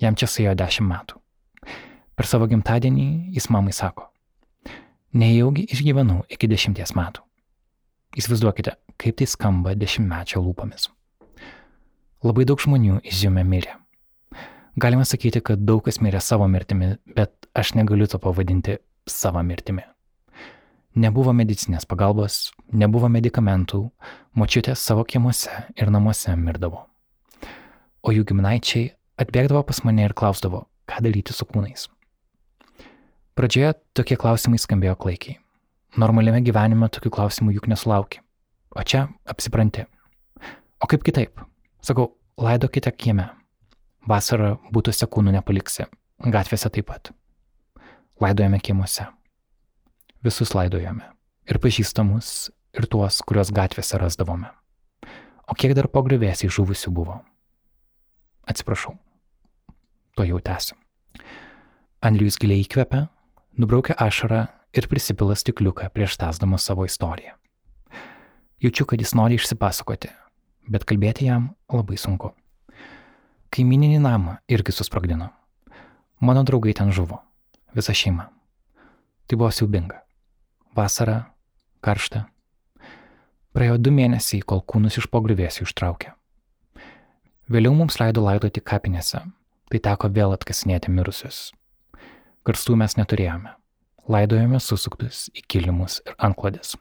[0.00, 1.20] Jam čia suėjo dešimt metų.
[2.16, 4.08] Per savo gimtadienį jis mamai sako,
[5.12, 7.24] nejaugi išgyvenau iki dešimties metų.
[8.18, 10.88] Įsivaizduokite, kaip tai skamba dešimtmečio lūpomis.
[12.24, 13.76] Labai daug žmonių izjume mirė.
[14.78, 18.78] Galima sakyti, kad daug kas mirė savo mirtimi, bet aš negaliu to pavadinti
[19.10, 19.84] savo mirtimi.
[20.98, 23.84] Nebuvo medicinės pagalbos, nebuvo medikamentų,
[24.34, 26.86] močiutės savo kiemuose ir namuose mirdavo.
[28.02, 31.86] O jų giminaičiai atbėgdavo pas mane ir klausdavo, ką daryti su kūnais.
[33.38, 35.36] Pradžioje tokie klausimai skambėjo klaikiai.
[35.94, 38.18] Normaliame gyvenime tokių klausimų juk nesulauki.
[38.74, 39.84] O čia apsipranti.
[40.82, 41.38] O kaip kitaip?
[41.78, 43.28] Sakau, laidokite kieme.
[44.10, 45.86] Vasarą būtose kūnų nepaliksi,
[46.18, 47.12] gatvėse taip pat.
[48.18, 49.06] Laidojame kiemuose.
[50.26, 51.06] Visus laidojame.
[51.46, 54.50] Ir pažįstamus, ir tuos, kuriuos gatvėse rasdavome.
[55.46, 57.20] O kiek dar po grįvėsiai žuvusių buvo?
[58.50, 58.96] Atsiprašau.
[60.18, 60.74] To jau tęsiu.
[62.02, 63.06] Andrius giliai įkvepia,
[63.58, 67.34] nubraukia ašarą ir prisipila stikliuką prieš tęsdamas savo istoriją.
[68.60, 70.10] Jaučiu, kad jis nori išsipasakoti,
[70.70, 72.32] bet kalbėti jam labai sunku.
[73.54, 75.30] Kaimininį namą irgi susprogdino.
[76.20, 77.20] Mano draugai ten žuvo.
[77.74, 78.28] Visa šeima.
[79.26, 80.02] Tai buvo siubinga.
[80.74, 81.30] Vasara,
[81.80, 82.26] karšta.
[83.54, 86.12] Praėjo du mėnesiai, kol kūnus iš pogrįvėsių ištraukė.
[87.48, 89.22] Vėliau mums leido laidoti kapinėse,
[89.70, 91.48] tai teko vėl atkasinėti mirusius.
[92.46, 93.54] Karstų mes neturėjome.
[94.08, 96.76] Laidojome susuktus į kilimus ir anklodės.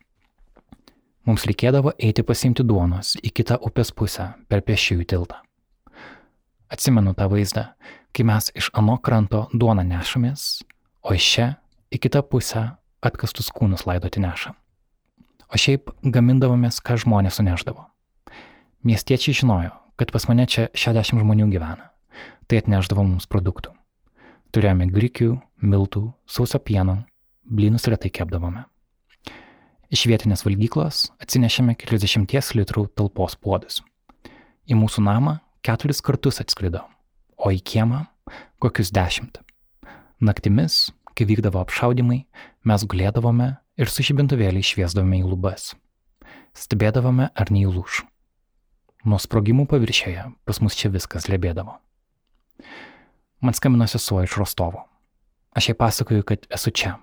[1.27, 5.41] Mums reikėdavo eiti pasimti duonos į kitą upės pusę per pešiųjų tiltą.
[6.71, 7.65] Atsimenu tą vaizdą,
[8.15, 10.63] kai mes iš ano kranto duoną nešamės,
[11.03, 11.47] o iš čia
[11.91, 12.63] į kitą pusę
[13.03, 14.55] atkastus kūnus laidoti nešam.
[15.47, 17.85] O šiaip gamindavomės, ką žmonės suneždavo.
[18.87, 21.91] Miestiečiai žinojo, kad pas mane čia 60 žmonių gyvena,
[22.47, 23.71] tai atneždavo mums produktų.
[24.55, 27.01] Turėjome grikių, miltų, sauso pieno,
[27.43, 28.65] blynus retai kepdavome.
[29.87, 33.79] Iš vietinės valgyklos atsinešėme keliasdešimties litrų talpos puodus.
[34.67, 36.83] Į mūsų namą keturis kartus atskrido,
[37.39, 38.03] o į kiemą
[38.59, 39.39] kokius dešimt.
[40.19, 42.25] Naktimis, kai vykdavo apšaudimai,
[42.67, 45.71] mes gulėdavome ir su žibintuvėliai šviesdavome į lubas.
[46.57, 48.01] Stebėdavome, ar neįlūš.
[49.07, 51.77] Nuo sprogimų paviršėje pas mus čia viskas lebėdavo.
[53.39, 54.87] Man skambino sesuo iš Rostovo.
[55.55, 56.97] Aš jai pasakoju, kad esu čia.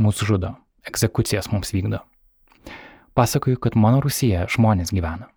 [0.00, 0.54] Mūsų žudo.
[0.88, 2.00] Egzekucijas mums vykdo.
[3.14, 5.28] Pasakoju, kad mano Rusija žmonės gyvena.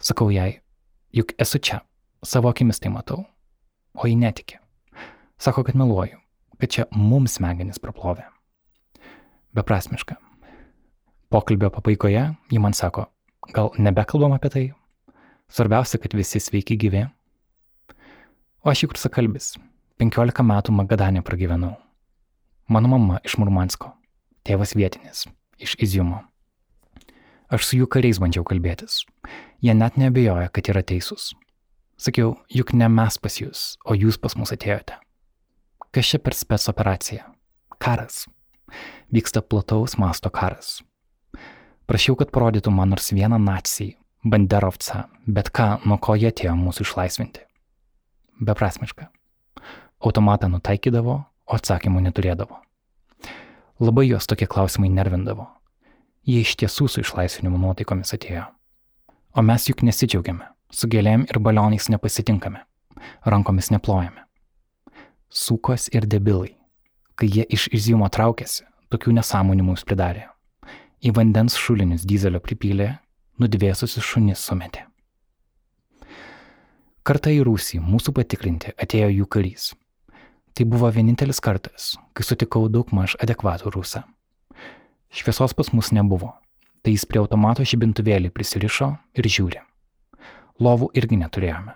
[0.00, 0.60] Sakau jai,
[1.12, 1.82] juk esu čia.
[2.24, 3.26] Savo akimis tai matau.
[3.94, 4.56] O ji netiki.
[5.38, 6.18] Sako, kad meluoju.
[6.58, 8.24] Kad čia mums smegenis praplovė.
[9.54, 10.16] Beprasmiška.
[11.30, 13.08] Pokalbio pabaigoje ji man sako,
[13.54, 14.64] gal nebekalbam apie tai?
[15.50, 17.04] Svarbiausia, kad visi sveiki gyvi.
[18.64, 19.54] O aš juk rusakalbis.
[20.02, 21.76] 15 metų Magadanė pragyvenau.
[22.66, 23.92] Mano mama iš Murmansko,
[24.42, 25.28] tėvas vietinis,
[25.62, 26.24] iš Izjumo.
[27.46, 29.04] Aš su jų kariais bandžiau kalbėtis.
[29.62, 31.28] Jie net nebejoja, kad yra teisūs.
[31.94, 34.98] Sakiau, juk ne mes pas jūs, o jūs pas mus atėjote.
[35.94, 37.30] Kas čia per spets operacija?
[37.78, 38.24] Karas.
[39.14, 40.80] Vyksta plataus masto karas.
[41.86, 43.94] Prašiau, kad parodytų man nors vieną nacijai,
[44.26, 47.46] banderovcą, bet ką, nuo ko jie atėjo mūsų išlaisvinti.
[48.42, 49.12] Beprasmiška.
[50.04, 51.14] Automatą nutaikydavo,
[51.48, 52.58] o atsakymų neturėdavo.
[53.80, 55.46] Labai jos tokie klausimai nervindavo.
[56.28, 58.44] Jie iš tiesų su išlaisvinimo nuotaikomis atėjo.
[59.34, 62.60] O mes juk nesidžiaugiame, su gėlėm ir balionais nepasitinkame,
[63.24, 64.26] rankomis neplojame.
[65.32, 66.52] Sūkos ir debilai.
[67.16, 70.26] Kai jie iš izjumo traukėsi, tokių nesąmonių mums pridarė.
[71.04, 72.98] Į vandens šulinius dizelio pripylė,
[73.40, 74.84] nudvėsusius šunis sumetė.
[77.04, 79.72] Kartą į Rūsį mūsų patikrinti atėjo jų karys
[80.54, 84.04] Tai buvo vienintelis kartas, kai sutikau daug maž adekvatų rusą.
[85.10, 86.28] Šviesos pas mus nebuvo,
[86.86, 89.64] tai jis prie automato žibintuvėlį prisirišo ir žiūri.
[90.62, 91.74] Lovų irgi neturėjome.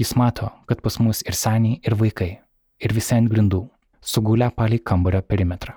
[0.00, 2.30] Jis mato, kad pas mus ir seniai, ir vaikai,
[2.80, 3.66] ir visi ant grindų,
[4.00, 5.76] sugulę palei kambario perimetrą.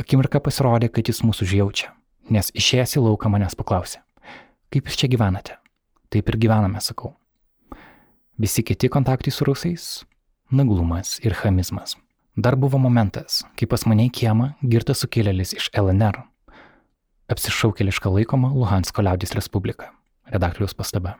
[0.00, 1.92] Akimirka pasirodė, kad jis mūsų užjaučia,
[2.32, 4.00] nes išėjęs į lauką manęs paklausė,
[4.72, 5.60] kaip jūs čia gyvenate?
[6.08, 7.12] Taip ir gyvename, sakau.
[8.40, 9.98] Visi kiti kontaktai su rusais
[10.50, 11.96] naglumas ir chamizmas.
[12.36, 16.22] Dar buvo momentas, kai pas mane į kiemą girtas sukėlėlis iš LNR.
[17.28, 19.90] Apsišaukėlišką laikoma Luhansko liaudės Respublika.
[20.30, 21.16] Redaktoriaus pastaba.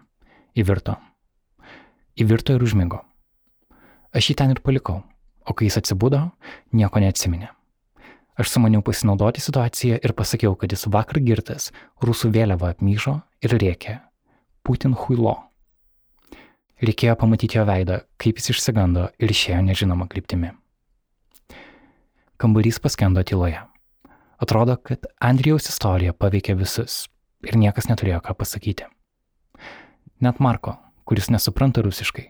[0.56, 0.94] Įvirto.
[2.16, 3.02] Įvirto ir užmigo.
[4.14, 5.02] Aš jį ten ir palikau,
[5.44, 6.22] o kai jis atsibudo,
[6.72, 7.50] nieko neatsiminė.
[8.38, 13.98] Aš sumaniau pasinaudoti situaciją ir pasakiau, kad jis vakar girtas, rusų vėliavą apmyžo ir rėkė.
[14.62, 15.47] Putin huilo.
[16.78, 20.52] Reikėjo pamatyti jo veidą, kaip jis išsigando ir išėjo nežinoma kryptimi.
[22.38, 23.64] Kambarys paskendo tyloje.
[24.38, 27.08] Atrodo, kad Andrijaus istorija paveikė visus
[27.42, 28.86] ir niekas neturėjo ką pasakyti.
[30.22, 32.28] Net Marko, kuris nesupranta rusiškai,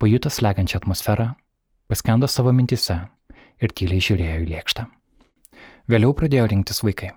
[0.00, 1.34] pajutęs lekiančią atmosferą,
[1.92, 2.96] paskendo savo mintise
[3.60, 4.86] ir tyliai žiūrėjo į lėkštę.
[5.92, 7.12] Vėliau pradėjo rinktis vaikai.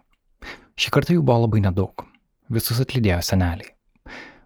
[0.76, 2.04] Šį kartą jų buvo labai nedaug.
[2.52, 3.72] Visus atlydėjo seneliai.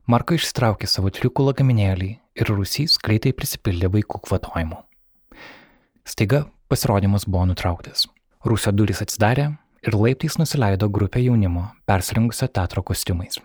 [0.08, 4.78] Marko išsitraukė savo triukų lagaminėlį ir rusys greitai prisipildė vaikų kvatojimų.
[6.08, 8.06] Staiga pasirodymas buvo nutrauktas.
[8.48, 9.50] Rūsio durys atsidarė
[9.84, 13.40] ir laiptais nusileido grupė jaunimo persirengusio teatro kostiumais.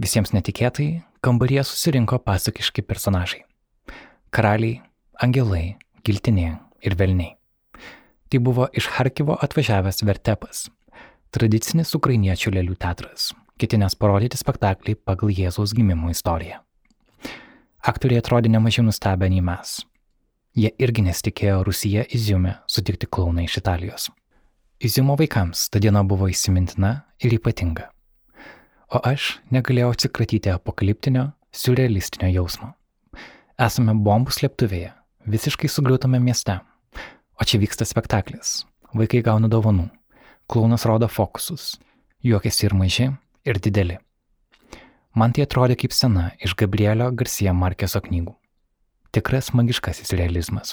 [0.00, 3.44] Visiems netikėtai kambaryje susirinko pasakiški personažai-
[4.34, 4.82] karaliai,
[5.22, 7.36] angelai, giltinė ir velniai.
[8.28, 10.68] Tai buvo iš Harkivo atvažiavęs Vertepas,
[11.30, 16.60] tradicinis ukrainiečių lėlių teatras, ketinęs parodyti spektaklį pagal Jėzaus gimimo istoriją.
[17.84, 19.82] Aktoriai atrodė nemažiau nustebę nei mes.
[20.56, 24.06] Jie irgi nesitikėjo Rusija Iziume sutikti klauną iš Italijos.
[24.80, 27.90] Iziumo vaikams ta diena buvo įsimintina ir ypatinga.
[28.88, 32.70] O aš negalėjau atsikratyti apokaliptinio, surrealistinio jausmo.
[33.60, 34.94] Esame bombų slėptuvėje,
[35.28, 36.56] visiškai sugriūtame mieste.
[37.36, 38.62] O čia vyksta spektaklis.
[38.96, 39.90] Vaikai gauna dovanų.
[40.48, 41.74] Klaunas rodo fokusus.
[42.24, 43.12] Juokiasi ir maži,
[43.44, 44.00] ir dideli.
[45.14, 48.32] Man tai atrodė kaip sena iš Gabrielio Garcia Markeso knygų.
[49.14, 50.72] Tikras magiškasis realizmas.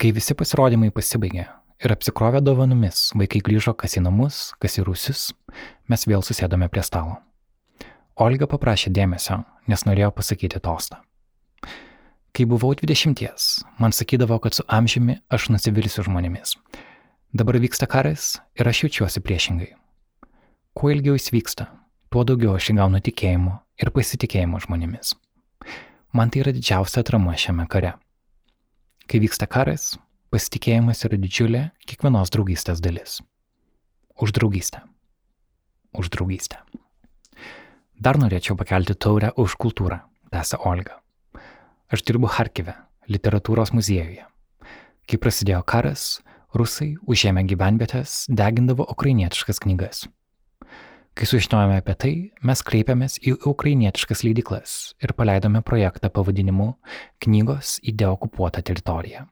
[0.00, 1.42] Kai visi pasirodymai pasibaigė
[1.84, 5.26] ir apsikrovė dovanomis, vaikai grįžo kas į namus, kas į rusius,
[5.92, 7.18] mes vėl susėdome prie stalo.
[8.16, 11.02] Olga paprašė dėmesio, nes norėjo pasakyti tostą.
[12.32, 16.56] Kai buvau dvidešimties, man sakydavo, kad su amžiumi aš nusivilsiu žmonėmis.
[17.36, 19.70] Dabar vyksta karas ir aš jaučiuosi priešingai.
[20.72, 21.68] Kuo ilgiau jis vyksta,
[22.10, 25.14] tuo daugiau aš įgaunu tikėjimo ir pasitikėjimo žmonėmis.
[26.10, 27.92] Man tai yra didžiausia atrama šiame kare.
[29.06, 29.94] Kai vyksta karas,
[30.34, 33.20] pasitikėjimas yra didžiulė kiekvienos draugystės dalis.
[34.18, 34.82] Už draugystę.
[35.94, 36.58] Už draugystę.
[37.94, 40.02] Dar norėčiau pakelti taurę už kultūrą,
[40.34, 40.98] tęsė Olga.
[41.94, 42.74] Aš dirbu Harkive,
[43.06, 44.26] literatūros muziejuje.
[45.06, 46.22] Kai prasidėjo karas,
[46.54, 50.08] rusai užėmę gyvenvietės degindavo ukrainietiškas knygas.
[51.18, 52.12] Kai sužinojome apie tai,
[52.46, 56.72] mes kreipėmės į ukrainietiškas leidiklas ir paleidome projektą pavadinimu
[57.20, 59.26] Knygos į deokupuotą teritoriją.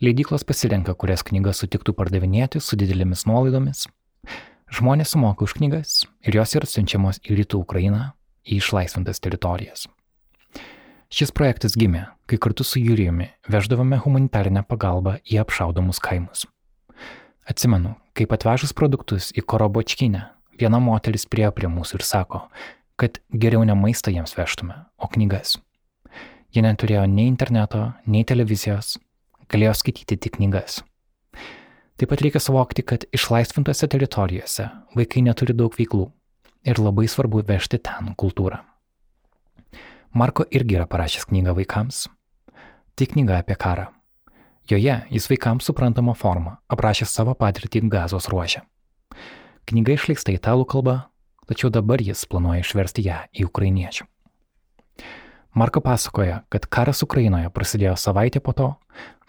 [0.00, 3.86] Leidyklos pasirenka, kurias knygas sutiktų pardavinėti su didelėmis nuolaidomis.
[4.76, 8.10] Žmonės sumoka už knygas ir jos yra siunčiamos į rytų Ukrainą,
[8.44, 9.86] į išlaisvintas teritorijas.
[11.08, 16.44] Šis projektas gimė, kai kartu su Jurijumi veždavome humanitarinę pagalbą į apšaudomus kaimus.
[17.48, 20.26] Atsimenu, kaip atvežus produktus į Korobočkinę,
[20.60, 22.42] viena moteris priejo prie mūsų ir sako,
[22.96, 25.58] kad geriau ne maistą jiems vežtume, o knygas.
[26.54, 28.96] Jie neturėjo nei interneto, nei televizijos,
[29.52, 30.80] galėjo skaityti tik knygas.
[31.96, 36.10] Taip pat reikia suvokti, kad išlaisvintose teritorijose vaikai neturi daug veiklų
[36.68, 38.60] ir labai svarbu vežti ten kultūrą.
[40.16, 42.06] Marko irgi yra parašęs knygą vaikams.
[42.96, 43.90] Tai knyga apie karą.
[44.68, 48.62] Joje jis vaikams suprantama forma aprašė savo patirtį gazos ruožę.
[49.66, 51.08] Knyga išleista italų kalba,
[51.50, 54.04] tačiau dabar jis planuoja išversti ją į ukrainiečių.
[55.58, 58.68] Marko pasakoja, kad karas Ukrainoje prasidėjo savaitę po to,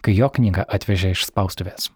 [0.04, 1.88] kai jo knygą atvežė iš spaustuvės.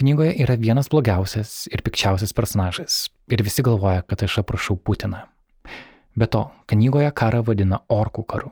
[0.00, 2.98] Knygoje yra vienas blogiausias ir pikčiausias personažas
[3.30, 5.22] ir visi galvoja, kad aš aprašau Putiną.
[6.18, 8.50] Be to, knygoje karą vadina orkų karu.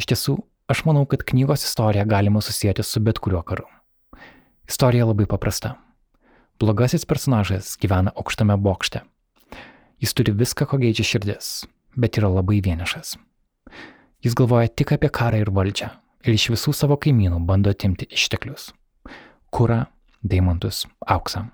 [0.00, 0.38] Iš tiesų,
[0.70, 3.68] aš manau, kad knygos istoriją galima susijęti su bet kuriuo karu.
[4.64, 5.74] Istorija labai paprasta.
[6.60, 9.00] Blogasis personažas gyvena aukštame bokšte.
[9.96, 11.46] Jis turi viską, ko geidžia širdis,
[11.96, 13.14] bet yra labai vienišas.
[14.20, 15.88] Jis galvoja tik apie karą ir valdžią
[16.28, 18.74] ir iš visų savo kaimynų bando atimti išteklius-
[19.56, 19.86] kurą,
[20.20, 21.46] deimantus, auksą.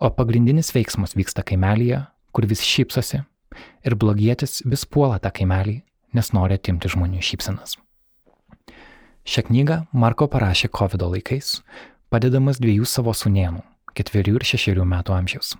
[0.00, 3.24] O pagrindinis veiksmas vyksta kaimelyje, kur vis šypsosi
[3.84, 5.82] ir blogietis vis puola tą kaimelį,
[6.14, 7.76] nes nori atimti žmonių šypsenas.
[9.24, 11.62] Šią knygą Marko parašė COVID laikais,
[12.10, 15.54] padedamas dviejų savo sunienų ketverių ir šešerių metų amžiaus.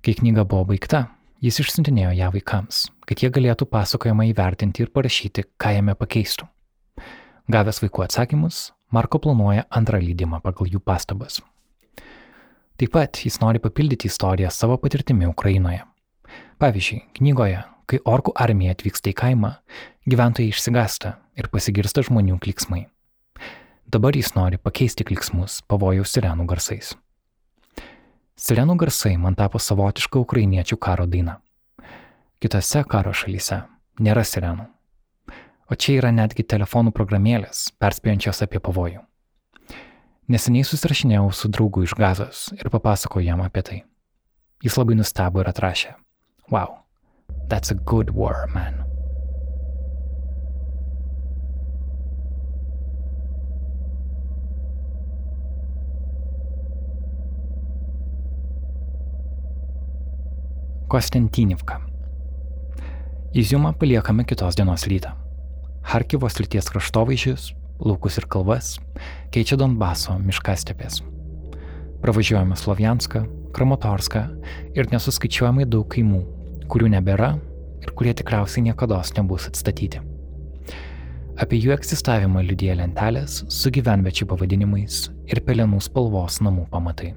[0.00, 1.06] Kai knyga buvo baigta,
[1.44, 6.48] jis išsiuntinėjo ją vaikams, kad jie galėtų pasakojimą įvertinti ir parašyti, ką jame pakeistų.
[7.50, 11.38] Gavęs vaikų atsakymus, Marko planuoja antrą leidimą pagal jų pastabas.
[12.80, 15.84] Taip pat jis nori papildyti istoriją savo patirtimi Ukrainoje.
[16.58, 19.52] Pavyzdžiui, knygoje, kai orkų armija atvyksta į kaimą,
[20.10, 22.86] gyventojai išsigasta ir pasigirsta žmonių kliksmai.
[23.90, 26.96] Dabar jis nori pakeisti kliksmus pavojaus sirenų garsais.
[28.40, 31.36] Sirenų garsai man tapo savotiška ukrainiečių karo daina.
[32.40, 33.58] Kitose karo šalyse
[34.00, 34.64] nėra sirenų.
[35.70, 39.04] O čia yra netgi telefonų programėlės, perspėjančios apie pavojų.
[40.32, 43.80] Neseniai susirašinėjau su draugu iš gazos ir papasakojau jam apie tai.
[44.64, 45.98] Jis labai nustebo ir atrašė.
[46.48, 46.80] Wow,
[47.52, 48.89] that's a good war, man.
[60.90, 61.80] Kostentynivka.
[63.34, 65.12] Izjumą paliekame kitos dienos rytą.
[65.86, 67.44] Harkivo srities kraštovaizdžius,
[67.78, 68.72] laukus ir kalvas
[69.30, 70.96] keičia Donbaso miškastepės.
[72.02, 73.22] Pravažiuojame Slovianską,
[73.54, 74.22] Kramatorską
[74.74, 76.24] ir nesuskaičiuojamai daug kaimų,
[76.66, 77.30] kurių nebėra
[77.86, 80.02] ir kurie tikriausiai niekada nebus atstatyti.
[81.38, 87.14] Apie jų egzistavimą liudija lentelės su gyvenviečių pavadinimais ir pelenų spalvos namų pamatai.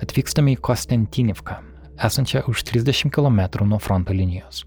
[0.00, 1.60] Atvykstame į Kostentinivką,
[1.98, 4.64] esančią už 30 km nuo fronto linijos.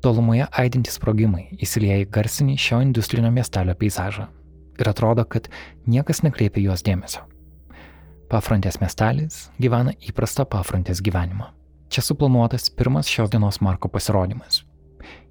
[0.00, 4.28] Tolumoje aidintys sprogimai įsilieja į garsinį šio industrinio miestelio peizažą
[4.78, 5.48] ir atrodo, kad
[5.86, 7.24] niekas nekreipia juos dėmesio.
[8.30, 11.52] Pafrontės miestelis gyvena įprastą pafrontės gyvenimą.
[11.88, 14.64] Čia suplanuotas pirmas šios dienos Marko pasirodymas.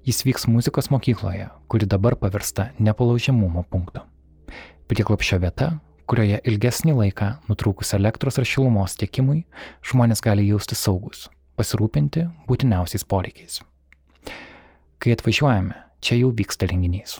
[0.06, 4.00] Jis vyks muzikos mokykloje, kuri dabar pavirsta nepalaužiamumo punktu.
[4.88, 5.72] Prieklopščio vieta,
[6.06, 9.42] kurioje ilgesnį laiką nutrūkus elektros ar šilumos tiekimui
[9.86, 11.26] žmonės gali jausti saugus,
[11.58, 13.60] pasirūpinti būtiniausiais poreikiais.
[15.02, 17.18] Kai atvažiuojame, čia jau vyksta renginys.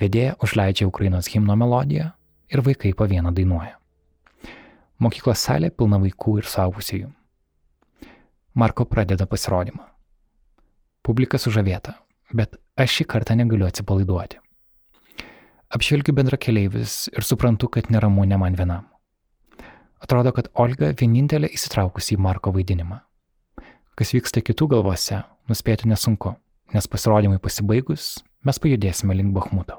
[0.00, 2.10] Vedėja užleidžia Ukrainos himno melodiją
[2.52, 3.76] ir vaikai po vieną dainuoja.
[5.02, 7.10] Mokyklos salė pilna vaikų ir suaugusiųjų.
[8.54, 9.84] Marko pradeda pasirodymą.
[11.02, 11.96] Publika sužavėta,
[12.32, 14.41] bet aš šį kartą negaliu atsipalaiduoti.
[15.72, 18.84] Apžvelgiu bendra keleivis ir suprantu, kad neramu ne man vienam.
[20.04, 22.98] Atrodo, kad Olga vienintelė įsitraukusi į Marko vaidinimą.
[23.96, 26.34] Kas vyksta kitų galvose, nuspėti nesunku,
[26.76, 29.78] nes pasirodymai pasibaigus, mes pajudėsime link Bahmuto.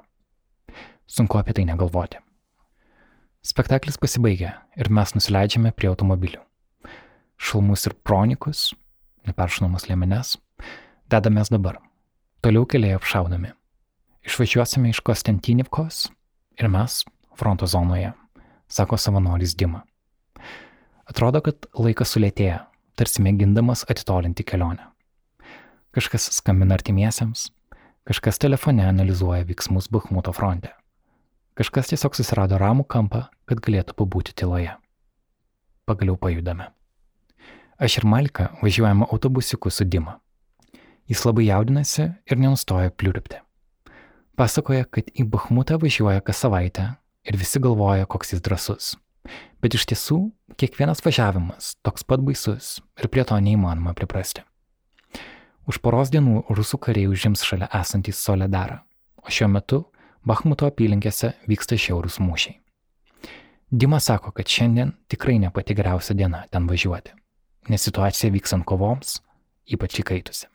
[1.06, 2.18] Sunku apie tai negalvoti.
[3.46, 6.42] Spektaklis pasibaigia ir mes nusileidžiame prie automobilių.
[7.38, 8.72] Šalmus ir pronikus,
[9.28, 10.38] neperšinamas liemenes,
[11.12, 11.84] dedamės dabar.
[12.42, 13.54] Toliau keliai apšaudami.
[14.24, 16.06] Išvažiuosime iš Kostantinivkos
[16.60, 17.04] ir mes
[17.36, 18.14] fronto zonoje,
[18.68, 19.82] sako savanoris Dima.
[21.04, 22.62] Atrodo, kad laikas sulėtėja,
[22.96, 24.88] tarsi mėgindamas atitolinti kelionę.
[25.94, 27.50] Kažkas skambina artimiesiems,
[28.08, 30.72] kažkas telefone analizuoja veiksmus Bahmuto fronte.
[31.60, 34.78] Kažkas tiesiog susirado ramų kampą, kad galėtų pabūti tyloje.
[35.86, 36.72] Pagaliau pajudame.
[37.76, 40.22] Aš ir Malika važiuojame autobusiku su Dima.
[41.12, 43.44] Jis labai jaudinasi ir nenustoja pliurpti.
[44.34, 46.88] Pasakoja, kad į Bahmutą važiuoja kas savaitę
[47.30, 48.94] ir visi galvoja, koks jis drasus.
[49.62, 50.18] Bet iš tiesų,
[50.60, 54.42] kiekvienas važiavimas toks pat baisus ir prie to neįmanoma priprasti.
[55.70, 58.82] Už poros dienų rusų kariai užims šalia esantį Soledarą,
[59.22, 59.84] o šiuo metu
[60.26, 62.58] Bahmuto apylinkėse vyksta šiaurūs mūšiai.
[63.70, 67.14] Dima sako, kad šiandien tikrai ne pati geriausia diena ten važiuoti,
[67.70, 69.20] nes situacija vykstant kovoms
[69.70, 70.50] ypač įkaitusi.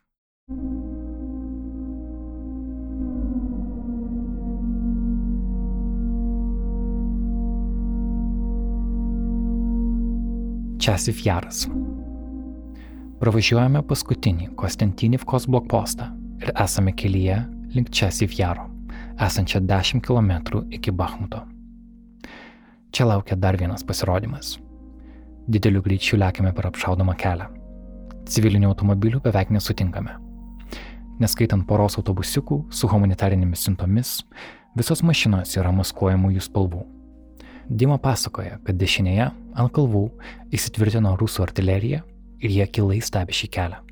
[10.89, 11.67] Česif Jaras.
[13.21, 16.07] Pravažiuojame paskutinį Konstantinivkos blokpostą
[16.41, 17.37] ir esame kelyje
[17.75, 18.65] link Česif Jaro,
[19.21, 21.43] esančią 10 km iki Bahmuto.
[22.89, 24.55] Čia laukia dar vienas pasirodymas.
[25.45, 27.53] Dideliu greičiu lėkime per apšaudomą kelią.
[28.25, 30.17] Civilinių automobilių beveik nesutinkame
[31.21, 34.23] neskaitant poros autobusiukų su humanitarinėmis siuntomis,
[34.79, 36.87] visos mašinos yra maskuojamųjų spalvų.
[37.69, 40.07] Dima pasakoja, kad dešinėje ant kalvų
[40.57, 42.01] įsitvirtino rusų artilerija
[42.41, 43.83] ir jie kilai stebi šį kelią.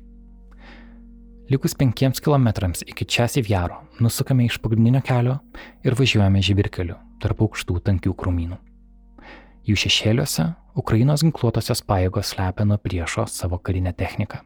[1.47, 5.37] Likus penkiems kilometrams iki Česivjaro nusukame iš pagrindinio kelio
[5.85, 8.57] ir važiuojame žibirkeliu tarp aukštų tankių krūmynų.
[9.67, 14.41] Jų šešėliuose Ukrainos ginkluotosios pajėgos slepia nuo priešo savo karinę techniką.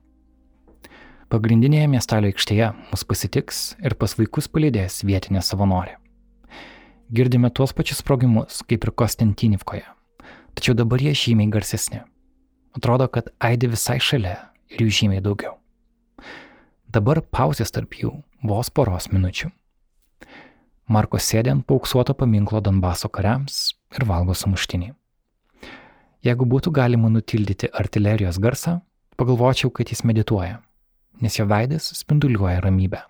[1.32, 6.01] Pagrindinėje miestelio aikštėje mus pasitiks ir pas vaikus palydės vietinė savanorė.
[7.12, 9.84] Girdime tuos pačius sprogimus, kaip ir Konstantinivkoje,
[10.56, 12.00] tačiau dabar jie žymiai garsesni.
[12.78, 14.38] Atrodo, kad aidi visai šalia
[14.72, 15.58] ir jų žymiai daugiau.
[16.88, 18.14] Dabar pauzės tarp jų
[18.48, 19.52] vos poros minučių.
[20.92, 24.92] Marko sėdė ant pauksuoto paminklo Donbaso kariams ir valgo sumuštinį.
[26.24, 28.80] Jeigu būtų galima nutildyti artilerijos garsą,
[29.18, 30.60] pagalvočiau, kad jis medituoja
[31.22, 33.02] nes jo veidas spinduliuoja ramybę.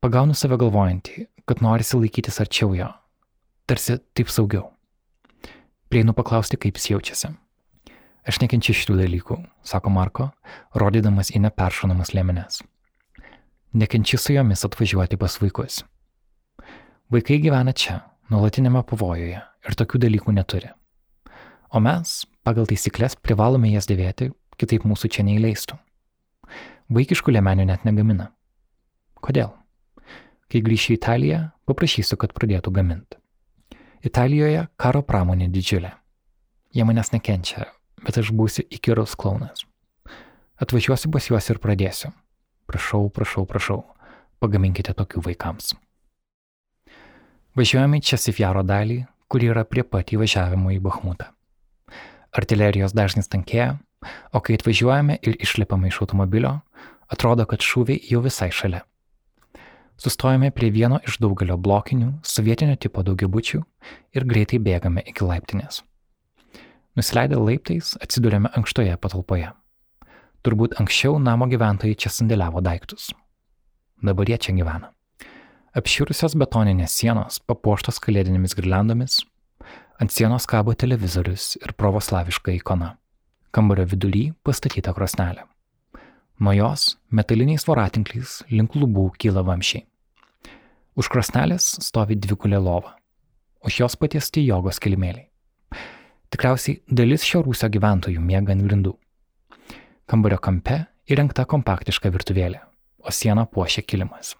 [0.00, 2.88] Pagaunu save galvojantį, kad norisi laikytis arčiau jo,
[3.68, 4.70] tarsi taip saugiau.
[5.92, 7.32] Prieinu paklausti, kaip jis jaučiasi.
[8.24, 9.36] Aš nekenčiu šitų dalykų,
[9.68, 10.30] sako Marko,
[10.80, 12.62] rodydamas į neperšonamas lėmenes.
[13.76, 15.82] Nekenčiu su jomis atvažiuoti pas vaikus.
[17.12, 17.98] Vaikai gyvena čia,
[18.32, 20.70] nuolatinėme pavojuje ir tokių dalykų neturi.
[21.74, 25.76] O mes, pagal taisyklės, privalome jas dėvėti, kitaip mūsų čia neįleistų.
[26.94, 28.30] Vaikiškų lėmenių net negamina.
[29.24, 29.52] Kodėl?
[30.52, 31.38] Kai grįšiu į Italiją,
[31.68, 33.18] paprašysiu, kad pradėtų gaminti.
[34.04, 35.94] Italijoje karo pramonė didžiulė.
[36.74, 37.70] Jie manęs nekenčia,
[38.04, 39.64] bet aš būsiu įkyrus klaunas.
[40.60, 42.12] Atvažiuosiu pas juos ir pradėsiu.
[42.68, 43.80] Prašau, prašau, prašau,
[44.40, 45.72] pagaminkite tokių vaikams.
[47.54, 51.30] Važiuojame į Česifjaro dalį, kuri yra prie pat įvažiavimo į Bahmutą.
[52.34, 53.76] Artilerijos dažnis tankėja,
[54.34, 56.58] o kai atvažiuojame ir išlipame iš automobilio,
[57.08, 58.82] atrodo, kad šūviai jau visai šalia.
[59.96, 63.60] Sustojame prie vieno iš daugelio blokinių, sovietinio tipo daugiabučių
[64.16, 65.82] ir greitai bėgame iki laiptinės.
[66.98, 69.52] Nusileidę laiptais atsidūrėme ankštoje patalpoje.
[70.44, 73.12] Turbūt anksčiau namo gyventojai čia sandėliavo daiktus.
[74.02, 74.90] Dabar jie čia gyvena.
[75.74, 79.22] Apširusios betoninės sienos papuoštos kalėdinėmis girlandomis,
[79.98, 82.94] ant sienos kabo televizorius ir pravoslaviška ikona.
[83.54, 85.46] Kambario vidury pastatyta krosnelė.
[86.40, 89.84] Nuo jos metaliniais voratinkliais link lubų kyla vamšiai.
[90.98, 92.96] Už krosnelės stovi dvigulė lova,
[93.62, 95.28] už jos patiesti jogos kilimėliai.
[96.34, 98.96] Tikriausiai dalis šio rūsio gyventojų miega ant grindų.
[100.10, 102.64] Kambario kampe įrengta kompaktiška virtuvėlė,
[102.98, 104.34] o sieną puošia kilimas.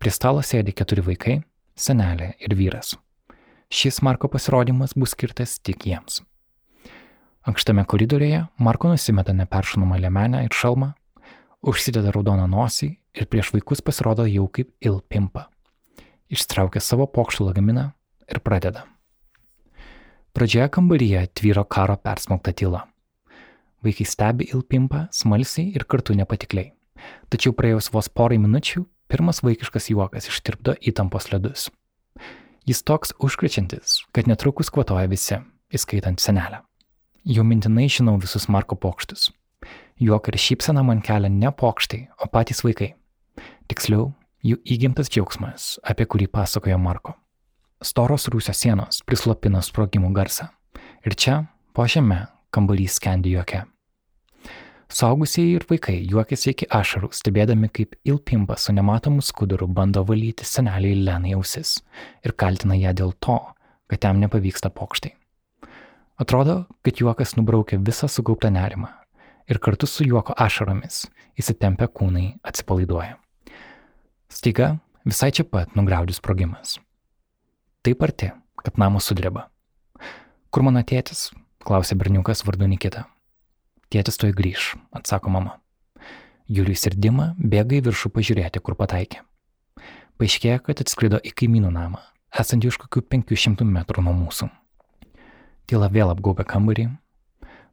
[0.00, 1.36] Prie stalo sėdi keturi vaikai,
[1.76, 2.94] senelė ir vyras.
[3.68, 6.22] Šis Marko pasirodymas bus skirtas tik jiems.
[7.46, 10.88] Ankštame koridoriuje Marko nusimeta neperšunamą lemenę ir šalmą,
[11.62, 15.44] užsideda raudoną nosį ir prieš vaikus pasirodo jau kaip ilpimpa.
[16.26, 17.86] Ištraukia savo pokštų lagaminą
[18.26, 18.82] ir pradeda.
[20.34, 22.82] Pradžioje kambaryje tvyro karo persmokta tyla.
[23.78, 26.72] Vaikai stebi ilpimpą smalsiai ir kartu nepatikliai.
[27.30, 31.70] Tačiau praėjus vos porai minučių, pirmas vaikiškas juokas ištirpdo įtampos ledus.
[32.66, 35.38] Jis toks užkrečiantis, kad netrukus kvatoja visi,
[35.70, 36.66] įskaitant senelę.
[37.26, 39.32] Jau mintinai žinau visus Marko pokštus.
[39.98, 42.92] Juok ir šypsena man kelia ne pokštai, o patys vaikai.
[43.66, 44.12] Tiksliau,
[44.46, 47.16] jų įgimtas džiaugsmas, apie kurį pasakojo Marko.
[47.82, 50.52] Storos rūsio sienos prislopina sprogimų garsą.
[51.02, 51.42] Ir čia,
[51.76, 53.58] Po žeme kambarys skendi juoke.
[54.88, 60.96] Saugusieji ir vaikai juokiasi iki ašarų, stebėdami, kaip Ilpimpa su nematomu skuduru bando valyti seneliai
[61.02, 61.74] Lenai ausis
[62.24, 63.36] ir kaltina ją dėl to,
[63.92, 65.12] kad jam nepavyksta pokštai.
[66.16, 68.88] Atrodo, kad juokas nubraukia visą sugauptą nerimą
[69.48, 71.04] ir kartu su juoko ašaromis
[71.36, 73.18] įsitempę kūnai atsipalaiduoja.
[74.32, 76.78] Staiga visai čia pat nugriaudžius sprogimas.
[77.84, 78.32] Taip arti,
[78.64, 79.46] kad namas sudreba.
[80.50, 81.28] Kur mano tėtis?
[81.66, 83.04] klausė berniukas vardu Nikita.
[83.92, 85.58] Tėtis toj grįž, atsako mama.
[86.48, 89.20] Julius ir Dima bėga į viršų pažiūrėti, kur pataikė.
[90.16, 92.00] Paaiškėjo, kad atskrido į kaimynų namą,
[92.32, 94.48] esantį už kokių 500 metrų nuo mūsų.
[95.66, 96.86] Tyla vėl apgaubė kambarį.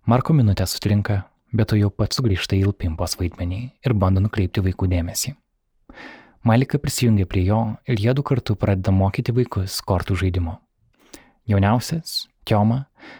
[0.09, 1.19] Marko minutę sutrinka,
[1.53, 5.35] bet to jau pats sugrįžta į Ilpimpos vaidmenį ir bando nukreipti vaikų dėmesį.
[6.43, 10.55] Malika prisijungia prie jo ir jie du kartu pradeda mokyti vaikus kortų žaidimo.
[11.45, 12.79] Jauniausias, Tioma,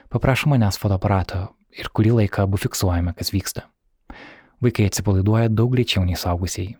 [0.09, 1.43] paprašo manęs fotoaparato
[1.77, 3.67] ir kurį laiką abu fiksuojame, kas vyksta.
[4.63, 6.73] Vaikai atsipalaiduoja daug greičiau nei suaugusieji.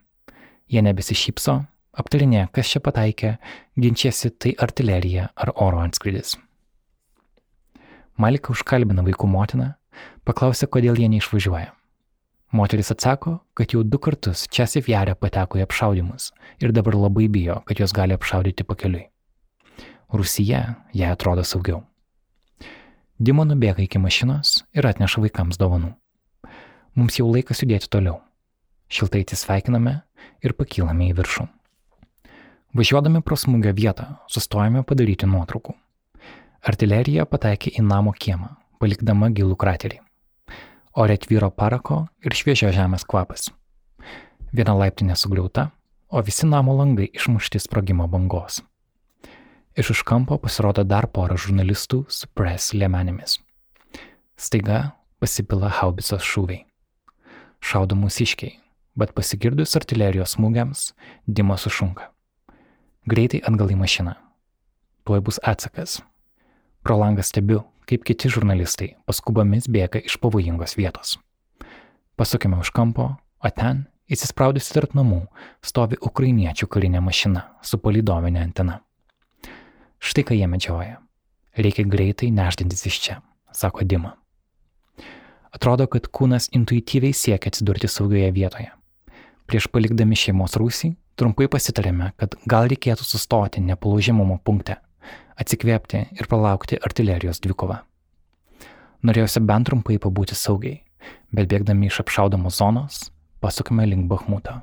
[0.66, 1.60] Jie nebesišypso,
[1.94, 3.36] aptarinė, kas čia pataikė,
[3.78, 6.34] ginčiasi tai artilerija ar oro antskridis.
[8.18, 9.72] Malika užkalbina vaikų motiną,
[10.28, 11.72] paklausia, kodėl jie neišvažiuoja.
[12.54, 16.30] Moteris atsako, kad jau du kartus čia Sivjarė pateko į apšaudimus
[16.62, 19.08] ir dabar labai bijo, kad jos gali apšaudyti pakeliui.
[20.14, 20.62] Rusija
[20.94, 21.82] jai atrodo saugiau.
[23.18, 25.96] Dimo nubėga iki mašinos ir atneša vaikams dovanų.
[26.94, 28.20] Mums jau laikas judėti toliau.
[28.94, 29.96] Šiltai atsisveikiname
[30.46, 31.48] ir pakylame į viršų.
[32.78, 35.74] Važiuodami pro smūgio vietą, sustojame padaryti nuotraukų.
[36.64, 39.98] Artilerija pataikė į namo kiemą, palikdama gilų kraterį.
[40.96, 43.50] Ore tvyro parako ir šviežio žemės kvapas.
[44.56, 45.74] Viena laiptinė sugriauta,
[46.08, 48.62] o visi namo langai išmušti sprogimo bangos.
[49.76, 53.42] Iš už kampo pasirodo dar pora žurnalistų su press liemenėmis.
[54.40, 56.64] Staiga pasipila haubicos šūviai.
[57.60, 58.56] Šaudo mūsiškiai,
[58.96, 60.94] bet pasigirdus artilerijos smūgiams,
[61.28, 62.08] Dima sušunka.
[63.04, 64.16] Greitai atgal į mašiną.
[65.04, 66.00] Tuoj bus atsakas.
[66.84, 71.16] Pro langą stebiu, kaip kiti žurnalistai paskubomis bėga iš pavojingos vietos.
[72.20, 75.22] Pasukime už kampo, o ten, įsispraudusi tarp namų,
[75.64, 78.82] stovi ukrainiečių karinė mašina su palidovinė antena.
[80.04, 81.00] Štai ką jie medžioja.
[81.56, 83.18] Reikia greitai neždintis iš čia,
[83.56, 84.18] sako Dima.
[85.56, 88.72] Atrodo, kad kūnas intuityviai siekia atsidurti saugioje vietoje.
[89.48, 94.82] Prieš palikdami šeimos rūsį, trumpai pasitarėme, kad gal reikėtų sustoti nepalaužimumo punkte,
[95.40, 97.80] atsikvėpti ir palaukti artilerijos dvikovą.
[99.04, 100.82] Norėjusi bent trumpai pabūti saugiai,
[101.36, 103.02] bet bėgdami iš apšaudomos zonos,
[103.44, 104.62] pasukame link Bahmuto.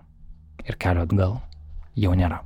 [0.64, 1.41] Ir kelio atgal
[1.97, 2.41] jau nėra.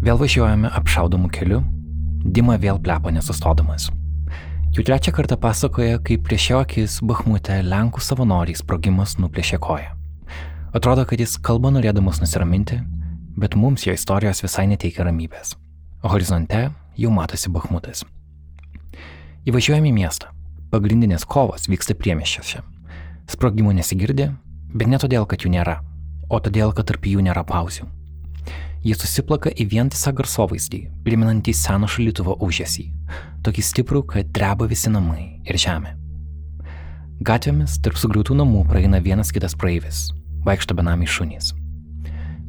[0.00, 1.60] Vėl važiuojame apšaudomų keliu,
[2.20, 3.88] Dima vėl plepa nesustodamas.
[4.76, 9.94] Jau trečią kartą pasakoja, kaip prieš jo akis Bahmute Lenkų savanoriai sprogimas nuplėšė koją.
[10.76, 12.76] Atrodo, kad jis kalba norėdamas nusiraminti,
[13.40, 15.54] bet mums jo istorijos visai neteikia ramybės.
[16.04, 16.60] Horizonte
[17.00, 18.04] jau matosi Bahmutas.
[19.48, 20.28] Įvažiuojame į miestą.
[20.70, 22.60] Pagrindinės kovos vyksta priemiščiuose.
[23.32, 24.28] Sprogimų nesigirdi,
[24.74, 25.80] bet ne todėl, kad jų nėra,
[26.28, 27.88] o todėl, kad tarp jų nėra pauzių.
[28.80, 32.86] Jie susiplaka į vientisą garsovaizdį, priminantį seno šalituvo užėsį,
[33.44, 35.92] tokį stiprų, kad dreba visi namai ir žemė.
[37.20, 40.06] Gatvėmis tarp sugriautų namų praeina vienas kitas praeivis,
[40.48, 41.52] vaikšto benamiai šunys.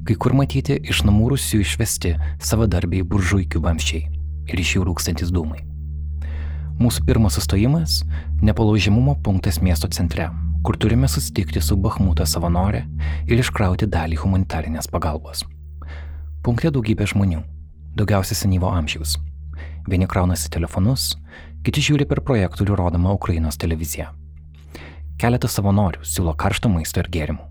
[0.07, 4.07] Kai kur matyti iš namų rusių išvesti savadarbiai buržuikių vamščiai
[4.47, 5.65] ir iš jų rūkstantis dūmai.
[6.79, 8.05] Mūsų pirmas sustojimas-
[8.47, 10.31] nepalaužimumo punktas miesto centre,
[10.63, 12.85] kur turime susitikti su Bahmuto savanorė
[13.27, 15.43] ir iškrauti dalį humanitarinės pagalbos.
[16.41, 17.43] Punkte daugybė žmonių,
[17.93, 19.11] daugiausia senyvo amžiaus.
[19.85, 21.11] Vieni kraunasi telefonus,
[21.61, 24.07] kiti žiūri per projektorių rodomą Ukrainos televiziją.
[25.21, 27.45] Keletas savanorių siūlo karšto maisto ir gėrimų.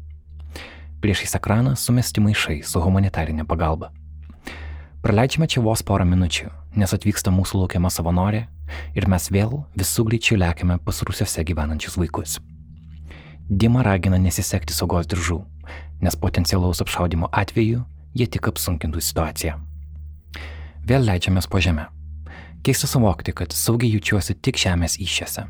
[1.04, 3.92] Priešais ekraną sumesti maišai su humanitarinė pagalba.
[5.06, 8.42] Praleidžiame čia vos porą minučių, nes atvyksta mūsų laukiama savanorė
[8.98, 12.40] ir mes vėl visų greičių lekiame pas rusiuose gyvenančius vaikus.
[13.46, 15.38] Dima ragina nesisekti saugos diržų,
[16.02, 19.56] nes potencialaus apšaudimo atveju jie tik apsunkintų situaciją.
[20.86, 21.86] Vėl leidžiamės po žemę.
[22.64, 25.46] Keista suvokti, kad saugiai jaučiuosi tik žemės iššiose.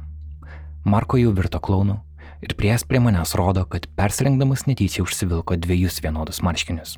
[0.84, 1.98] Marko jau virto klaunu,
[2.44, 6.96] ir prieės prie manęs rodo, kad persirengdamas netyčia užsivilko dviejus vienodus marškinius.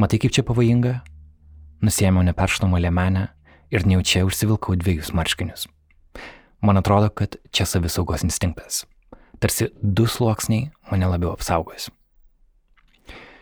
[0.00, 1.00] Matai, kaip čia pavojinga?
[1.84, 3.28] Nusėmiau neperštamą lėmenę
[3.72, 5.66] ir nejaučiai užsivilkau dviejus marškinius.
[6.60, 8.84] Man atrodo, kad čia savisaugos instinktas.
[9.40, 11.88] Tarsi du sluoksniai mane labiau apsaugos.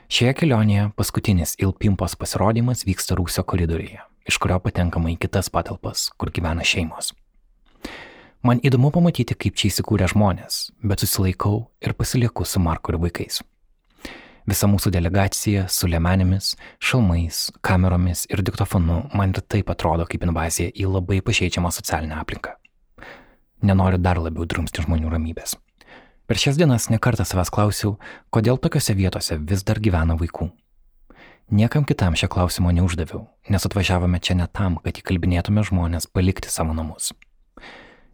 [0.09, 6.32] Šioje kelionėje paskutinis Ilpimpos pasirodymas vyksta rūsio koridoriuje, iš kurio patenkama į kitas patalpas, kur
[6.32, 7.11] gyvena šeimos.
[8.40, 13.42] Man įdomu pamatyti, kaip čia įsikūrė žmonės, bet susilaikau ir pasilieku su Marku ir vaikais.
[14.48, 20.72] Visa mūsų delegacija su lėmenėmis, šalmais, kameromis ir diktofonu man ir taip atrodo kaip invazija
[20.72, 22.56] į labai pažeidžiamą socialinę aplinką.
[23.61, 25.59] Nenoriu dar labiau drumsti žmonių ramybės.
[26.29, 27.95] Per šias dienas nekartą savęs klausiau,
[28.29, 30.51] kodėl tokiuose vietose vis dar gyvena vaikų.
[31.49, 36.74] Niekam kitam šio klausimo neuždaviau, nes atvažiavome čia ne tam, kad įkalbinėtume žmonės palikti savo
[36.76, 37.14] namus.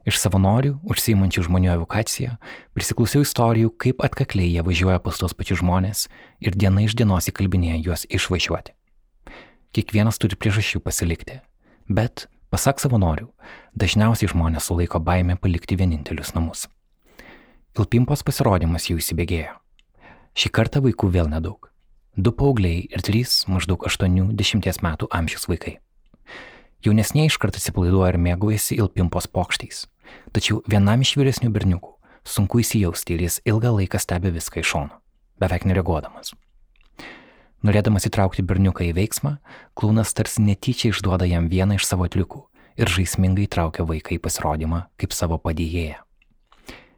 [0.07, 2.37] Iš savanorių, užsiimančių žmonių evakuaciją,
[2.79, 6.05] prisiklausiau istorijų, kaip atkakliai jie važiuoja pas tos pačius žmonės
[6.39, 8.77] ir diena iš dienos įkalbinėja juos išvažiuoti.
[9.75, 11.41] Kiekvienas turi priežasčių pasilikti,
[11.91, 13.27] bet, pasak savanorių,
[13.75, 16.69] dažniausiai žmonės sulaiko baimę palikti vienintelius namus.
[17.75, 19.57] Ilpimpos pasirodymas jau įsibėgėjo.
[20.39, 21.73] Šį kartą vaikų vėl nedaug.
[22.15, 25.81] Du paaugliai ir trys maždaug 8-10 metų amžiaus vaikai.
[26.87, 29.89] Jaunesniai iškart atsipalaiduoja ir mėgaujasi Ilpimpos pokštais.
[30.31, 31.91] Tačiau vienam iš vyresnių berniukų
[32.23, 35.03] sunku įsijausti ir jis ilgą laiką stebi viską iš šono,
[35.43, 36.31] beveik nereaguodamas.
[37.67, 39.39] Norėdamas įtraukti berniuką į veiksmą,
[39.75, 42.47] klūnas tarsi netyčia išduoda jam vieną iš savo atlikų
[42.79, 46.05] ir žaismingai traukia vaiką į pasirodymą kaip savo padėjėją.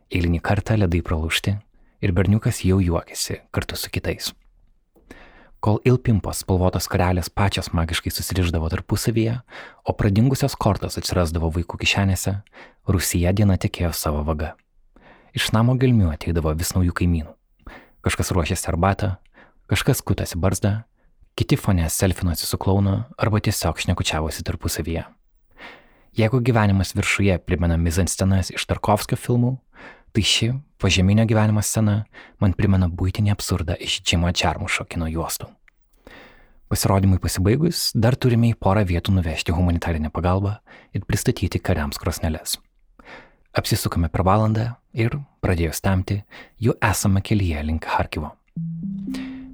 [0.07, 1.57] Eilinį kartą ledai pralaužti
[1.99, 4.29] ir berniukas jau juokiasi kartu su kitais.
[5.59, 9.41] Kol ilpimpos spalvotos karelės pačios magiškai susiriždavo tarpusavyje,
[9.83, 12.37] o pradingusios kortos atsirasdavo vaikų kišenėse,
[12.87, 14.53] Rusija diena tekėjo savo vaga.
[15.35, 17.35] Iš namo gelmių ateidavo vis naujų kaimynų.
[18.07, 19.17] Kažkas ruošėsi arbatą,
[19.67, 20.85] kažkas kutasi barzdą,
[21.35, 25.03] kiti fone selfinosi su klaunu arba tiesiog šnekučiavosi tarpusavyje.
[26.17, 29.51] Jeigu gyvenimas viršuje primena mizanscenas iš Tarkovskio filmų,
[30.17, 30.47] Tai ši
[30.81, 31.99] požeminio gyvenimo scena
[32.41, 35.51] man primena būtinį absurdą iš Džimo Čarmušo kino juostų.
[36.73, 40.55] Pasirodymui pasibaigus, dar turime į porą vietų nuvežti humanitarinę pagalbą
[40.97, 42.57] ir pristatyti kariams krosneles.
[43.53, 46.23] Apsisukame per valandą ir, pradėjus temti,
[46.57, 48.33] jau esame kelyje link Harkivo.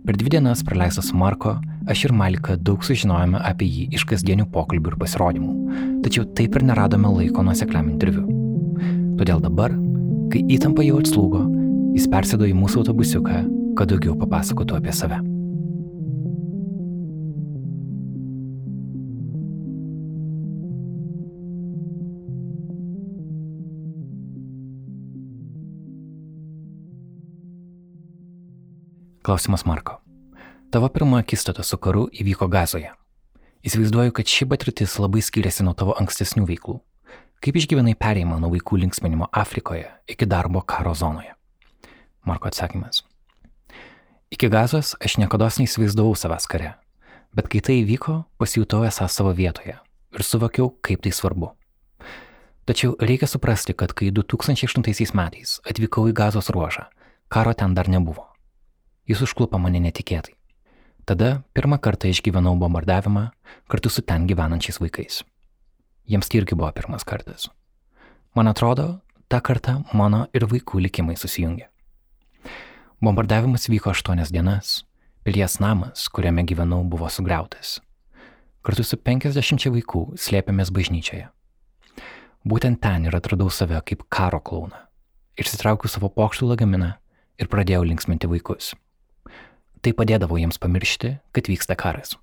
[0.06, 1.56] Per dvi dienas praleistas Marko,
[1.90, 5.54] aš ir Malika daug sužinojome apie jį iš kasdienių pokalbių ir pasirodymų,
[6.06, 8.28] tačiau taip ir neradome laiko nuosekliam interviu.
[9.18, 9.74] Todėl dabar
[10.32, 11.42] Kai įtampa jau atslūgo,
[11.92, 13.40] jis persėdo į mūsų autobusiuką,
[13.76, 15.18] kad daugiau papasakotų apie save.
[29.22, 29.98] Klausimas Marko.
[30.72, 32.94] Tavo pirma akistata su karu įvyko gazoje.
[33.68, 36.78] Įsivaizduoju, kad ši patirtis labai skiriasi nuo tavo ankstesnių veiklų.
[37.42, 41.32] Kaip išgyvenai perėjimą nuo vaikų linksminimo Afrikoje iki darbo karo zonoje?
[42.22, 43.00] Marko atsakymas.
[44.30, 46.76] Iki gazos aš niekada neįsivaizdavau savęs kare,
[47.34, 49.74] bet kai tai įvyko, pasijutau esąs savo vietoje
[50.14, 51.50] ir suvokiau, kaip tai svarbu.
[52.62, 56.86] Tačiau reikia suprasti, kad kai 2008 metais atvykau į gazos ruožą,
[57.26, 58.28] karo ten dar nebuvo.
[59.10, 60.38] Jis užklupo mane netikėtai.
[61.10, 63.32] Tada pirmą kartą išgyvenau bombardavimą
[63.66, 65.24] kartu su ten gyvenančiais vaikais.
[66.08, 67.48] Jiems irgi buvo pirmas kartas.
[68.34, 71.68] Man atrodo, tą kartą mano ir vaikų likimai susijungė.
[73.02, 74.84] Bombardavimas vyko aštuonias dienas,
[75.26, 77.80] pilies namas, kuriame gyvenau, buvo sugriautas.
[78.62, 81.28] Kartu su 50 vaikų slėpėmės bažnyčioje.
[82.46, 84.78] Būtent ten ir atradau save kaip karo klauną.
[85.38, 86.92] Išsitraukiau savo pokštų lagaminą
[87.42, 88.72] ir pradėjau linksminti vaikus.
[89.82, 92.14] Tai padėdavo jiems pamiršti, kad vyksta karas.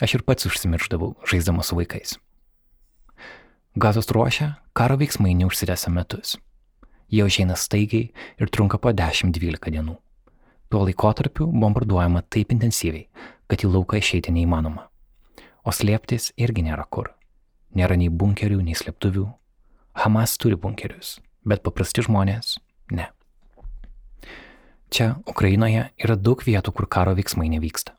[0.00, 2.16] Aš ir pats užsimiršdavau, žaisdamas su vaikais.
[3.76, 6.36] Gazos ruošia karo veiksmai neužsitęsia metus.
[7.10, 9.96] Jie užeina staigiai ir trunka po 10-12 dienų.
[10.70, 13.08] Tuo laikotarpiu bombarduojama taip intensyviai,
[13.50, 14.84] kad į lauką išeiti neįmanoma.
[15.66, 17.08] O slėptis irgi nėra kur.
[17.74, 19.24] Nėra nei bunkerių, nei slėptuvių.
[20.04, 22.60] Hamas turi bunkerius, bet paprasti žmonės-
[22.96, 23.08] ne.
[24.90, 27.90] Čia, Ukrainoje, yra daug vietų, kur karo veiksmai nevyksta.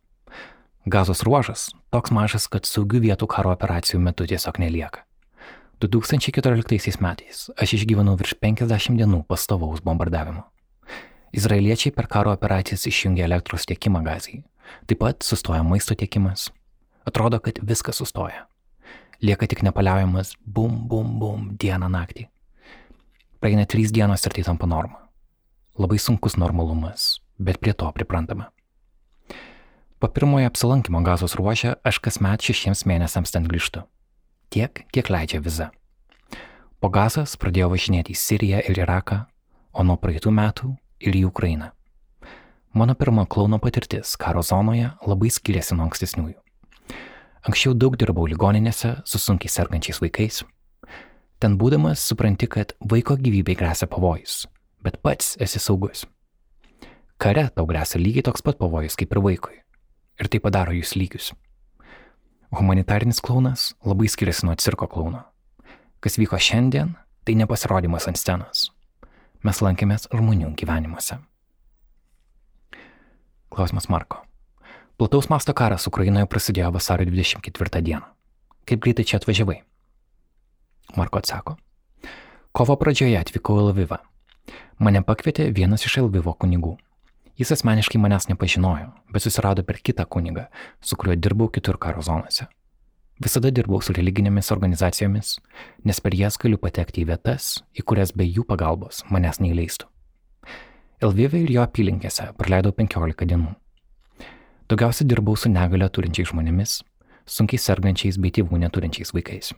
[0.87, 5.03] Gazos ruožas toks mažas, kad saugių vietų karo operacijų metu tiesiog nelieka.
[5.81, 10.45] 2014 metais aš išgyvenau virš 50 dienų pastovaus bombardavimo.
[11.35, 14.43] Izraeliečiai per karo operacijas išjungė elektros tiekimą gazai.
[14.87, 16.47] Taip pat sustoja maisto tiekimas.
[17.05, 18.45] Atrodo, kad viskas sustoja.
[19.19, 22.29] Lieka tik nepaliaujamas bum, bum, bum dieną naktį.
[23.43, 25.03] Praeina trys dienos ir tai tampa norma.
[25.75, 28.47] Labai sunkus normalumas, bet prie to priprantama.
[29.99, 33.83] Po pirmojo apsilankimo gazos ruožė aš kasmet šešiems mėnesiams ten grįžtu.
[34.55, 35.65] Tiek, kiek leidžia viza.
[36.79, 39.17] Po gazas pradėjau važinėti į Siriją ir Iraką,
[39.75, 40.69] o nuo praeitų metų
[41.03, 41.73] ir į Ukrainą.
[42.71, 46.39] Mano pirma klauno patirtis karo zonoje labai skiriasi nuo ankstesniųjų.
[47.51, 50.45] Anksčiau daug dirbau ligoninėse su sunkiai sergančiais vaikais.
[51.43, 54.45] Ten būdamas supranti, kad vaiko gyvybei grėsia pavojus,
[54.79, 56.07] bet pats esi saugus.
[57.19, 59.59] Kare tau grėsia lygiai toks pat pavojus kaip ir vaikui
[60.15, 61.35] ir tai padaro jūs lygius.
[62.55, 65.25] Humanitarinis klaunas labai skiriasi nuo cirko klauno.
[65.99, 66.93] Kas vyko šiandien,
[67.25, 68.69] tai nepasirodymas ant scenos.
[69.43, 71.17] Mes lankėmės žmonių gyvenimuose.
[73.51, 74.21] Klausimas Marko.
[74.95, 78.07] Plataus masto karas Ukrainoje prasidėjo vasario 24 dieną.
[78.65, 79.57] Kaip greitai čia atvažiavai?
[80.95, 81.57] Marko atsako.
[82.55, 83.99] Kovo pradžioje atvykau į Lvivą.
[84.79, 86.77] Mane pakvietė vienas iš Lvivo kunigų.
[87.35, 90.45] Jis asmeniškai manęs nepažinojo, bet susirado per kitą kunigą,
[90.79, 92.47] su kuriuo dirbau kitur karo zonose.
[93.19, 95.33] Visada dirbau su religinėmis organizacijomis,
[95.83, 99.87] nes per jas galiu patekti į vietas, į kurias be jų pagalbos manęs neįleistų.
[101.03, 103.51] Elvivė ir jo apylinkėse praleidau 15 dienų.
[104.71, 106.79] Daugiausia dirbau su negalio turinčiais žmonėmis,
[107.27, 109.51] sunkiai sergančiais bei tėvų neturinčiais vaikais.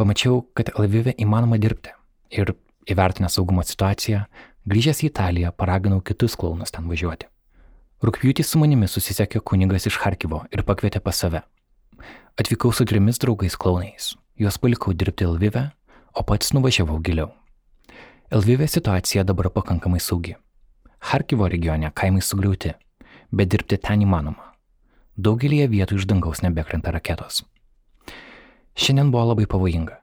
[0.00, 1.92] Pamačiau, kad Elvivė įmanoma dirbti
[2.32, 2.56] ir,
[2.88, 4.24] įvertinę saugumo situaciją,
[4.62, 7.26] Grįžęs į Italiją, paraginau kitus klaunus ten važiuoti.
[8.06, 11.40] Rūpjūtį su manimi susisiekė kunigas iš Harkivo ir pakvietė pas save.
[12.38, 15.64] Atvykau su trimis draugais klaunais, juos palikau dirbti Elvive,
[16.14, 17.32] o pats nuvažiavau giliau.
[18.30, 20.36] Elvive situacija dabar pakankamai saugi.
[21.10, 22.76] Harkivo regione kaimai sugriauti,
[23.34, 24.52] bet dirbti ten įmanoma.
[25.18, 27.42] Daugelįje vietų iš dangaus nebekrenta raketos.
[28.78, 29.98] Šiandien buvo labai pavojinga.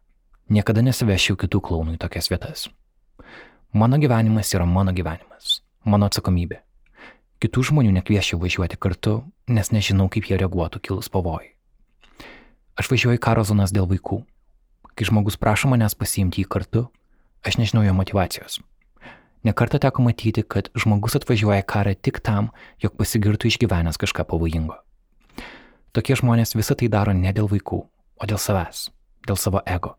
[0.51, 2.67] Niekada nesivešiau kitų klaunų į tokias vietas.
[3.73, 6.63] Mano gyvenimas yra mano gyvenimas, mano atsakomybė.
[7.37, 11.51] Kitų žmonių nekviešiu važiuoti kartu, nes nežinau, kaip jie reaguotų kilus pavojai.
[12.81, 14.23] Aš važiuoju į karo zonas dėl vaikų.
[14.97, 16.81] Kai žmogus prašo manęs pasiimti jį kartu,
[17.45, 18.57] aš nežinau jo motivacijos.
[19.45, 22.49] Nekartą teko matyti, kad žmogus atvažiuoja karą tik tam,
[22.81, 24.79] jog pasigirtų išgyvenęs kažką pavojingo.
[25.93, 27.83] Tokie žmonės visą tai daro ne dėl vaikų,
[28.17, 28.87] o dėl savęs,
[29.29, 29.93] dėl savo ego.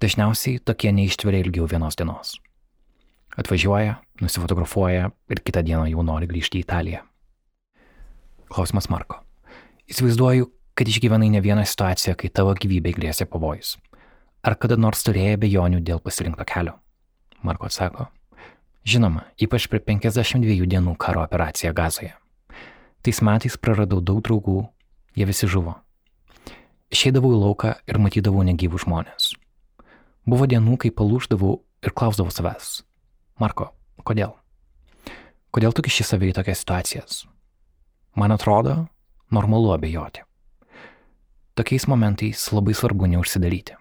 [0.00, 2.32] Dažniausiai tokie neištveria ilgiau vienos dienos.
[3.38, 7.00] Atvažiuoja, nusifotografuoja ir kitą dieną jau nori grįžti į Italiją.
[8.52, 9.22] Klausimas Marko.
[9.88, 13.78] Įsivaizduoju, kad išgyvenai ne vieną situaciją, kai tavo gyvybei grėsė pavojus.
[14.44, 16.76] Ar kada nors turėjai bejonių dėl pasirinkto kelio?
[17.42, 18.08] Marko atsako.
[18.84, 22.12] Žinoma, ypač per 52 dienų karo operaciją Gazoje.
[23.02, 24.66] Tais metais praradau daug draugų,
[25.16, 25.76] jie visi žuvo.
[26.92, 29.32] Išeidavau į lauką ir matydavau negyvų žmonės.
[30.28, 32.82] Buvo dienų, kai palūždavau ir klausdavau savęs,
[33.42, 33.72] Marko,
[34.06, 34.36] kodėl?
[35.50, 37.22] Kodėl tu kiši save į tokias situacijas?
[38.14, 38.84] Man atrodo,
[39.34, 40.22] normalu abejoti.
[41.58, 43.74] Tokiais momentais labai svarbu neužsidaryti.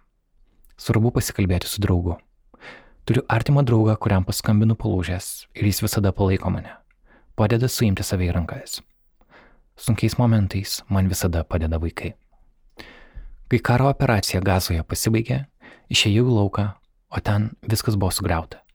[0.82, 2.16] Svarbu pasikalbėti su draugu.
[3.06, 6.74] Turiu artimą draugą, kuriam paskambinu palūžęs ir jis visada palaiko mane.
[7.38, 8.80] Padeda suimti save į rankas.
[9.78, 12.16] Sunkiais momentais man visada padeda vaikai.
[13.46, 15.44] Kai karo operacija gazoje pasibaigė,
[15.94, 16.68] išėjau į lauką,
[17.14, 18.66] o ten viskas buvo sugriauta.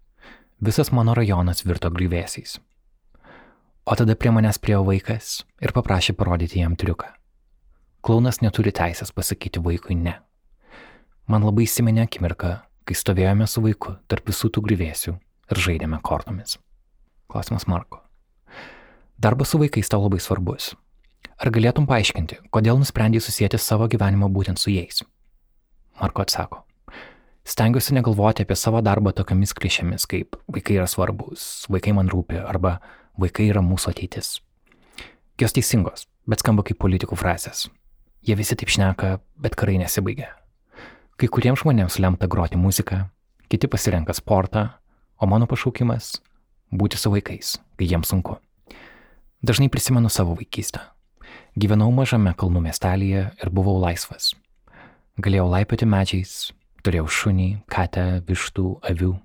[0.56, 2.56] Visas mano rajonas virto gryvėsiais.
[3.84, 7.10] O tada prie manęs priejo vaikas ir paprašė parodyti jam triuką.
[8.00, 10.14] Klaunas neturi teisės pasakyti vaikui ne.
[11.28, 12.54] Man labai įsiminė akimirka,
[12.88, 15.14] kai stovėjome su vaiku tarp visų tų gryvėsių
[15.52, 16.56] ir žaidėme kortomis.
[17.28, 18.00] Klausimas Marko.
[19.20, 20.72] Darbas su vaikais tau labai svarbus.
[21.36, 25.04] Ar galėtum paaiškinti, kodėl nusprendėjai susijęti savo gyvenimą būtent su jais?
[26.00, 26.65] Marko atsako.
[27.46, 32.80] Stengiuosi negalvoti apie savo darbą tokiamis klišėmis kaip vaikai yra svarbus, vaikai man rūpi arba
[33.22, 34.40] vaikai yra mūsų ateitis.
[35.38, 37.68] Jos teisingos, bet skamba kaip politikų frazės.
[38.26, 40.32] Jie visi taip šneka, bet karai nesibaigia.
[41.14, 43.04] Kai kuriems žmonėms lemta groti muziką,
[43.46, 44.66] kiti pasirenka sportą,
[45.22, 46.18] o mano pašaukimas-
[46.82, 48.40] būti su vaikais, kai jiems sunku.
[49.44, 50.80] Dažnai prisimenu savo vaikystę.
[51.56, 54.34] Gyvenau mažame kalnų miestelėje ir buvau laisvas.
[55.20, 56.50] Galėjau laipioti medžiais,
[56.86, 59.16] Turėjau šunį, katę, vištų, avių.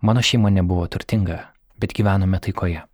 [0.00, 2.86] Mano šeima nebuvo turtinga, bet gyvenome taikoje.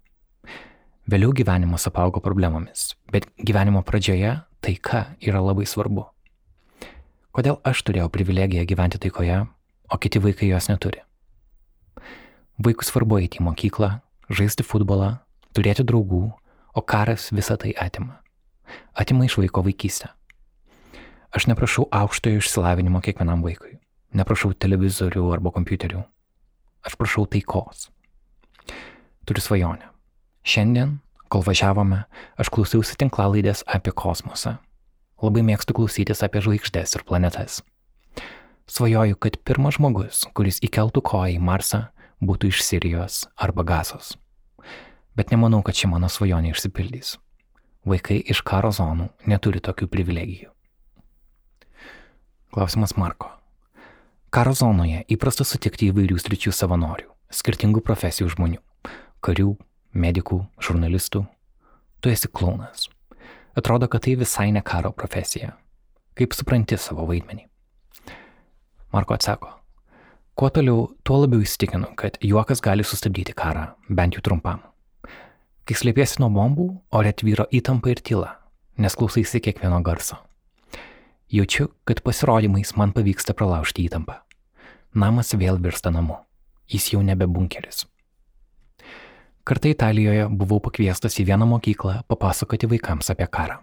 [1.06, 6.02] Vėliau gyvenimas apaugo problemomis, bet gyvenimo pradžioje taika yra labai svarbu.
[7.30, 9.38] Kodėl aš turėjau privilegiją gyventi taikoje,
[9.86, 11.04] o kiti vaikai jos neturi?
[12.58, 14.00] Vaikus svarbu eiti į mokyklą,
[14.34, 15.20] žaisti futbolą,
[15.54, 16.24] turėti draugų,
[16.74, 18.18] o karas visą tai atima.
[18.98, 20.15] Atima iš vaiko vaikystę.
[21.36, 23.74] Aš neprašau aukštojo išsilavinimo kiekvienam vaikui.
[24.16, 26.00] Neprašau televizorių arba kompiuterių.
[26.88, 27.90] Aš prašau taikos.
[29.28, 29.90] Turiu svajonę.
[30.48, 30.94] Šiandien,
[31.28, 32.06] kol važiavome,
[32.40, 34.54] aš klausiausi tinklalaidės apie kosmosą.
[35.20, 37.60] Labai mėgstu klausytis apie žvaigždės ir planetas.
[38.72, 41.84] Svajoju, kad pirmas žmogus, kuris įkeltų koją į Marsą,
[42.24, 44.14] būtų iš Sirijos arba Gazos.
[45.12, 47.18] Bet nemanau, kad ši mano svajonė išsipildys.
[47.84, 50.55] Vaikai iš karo zonų neturi tokių privilegijų.
[52.56, 53.28] Klausimas Marko.
[54.32, 58.62] Karo zonoje įprasta sutikti įvairių sričių savanorių, skirtingų profesijų žmonių-
[59.26, 59.50] karių,
[59.92, 61.26] medikų, žurnalistų.
[62.00, 62.88] Tu esi klaunas.
[63.54, 65.52] Atrodo, kad tai visai ne karo profesija.
[66.14, 67.44] Kaip supranti savo vaidmenį?
[68.90, 69.52] Marko atsako.
[70.34, 74.62] Kuo toliau, tuo labiau įsitikinu, kad juokas gali sustabdyti karą, bent jau trumpam.
[75.66, 78.38] Kai slėpiesi nuo bombų, ore tvyro įtampa ir tyla,
[78.78, 80.25] nes klausaisi kiekvieno garso.
[81.32, 84.20] Jaučiu, kad pasirodymais man pavyksta pralaužti įtampą.
[84.94, 86.20] Namas vėl virsta namu.
[86.70, 87.84] Jis jau nebe bunkeris.
[89.46, 93.58] Kartą Italijoje buvau pakviestas į vieną mokyklą papasakoti vaikams apie karą.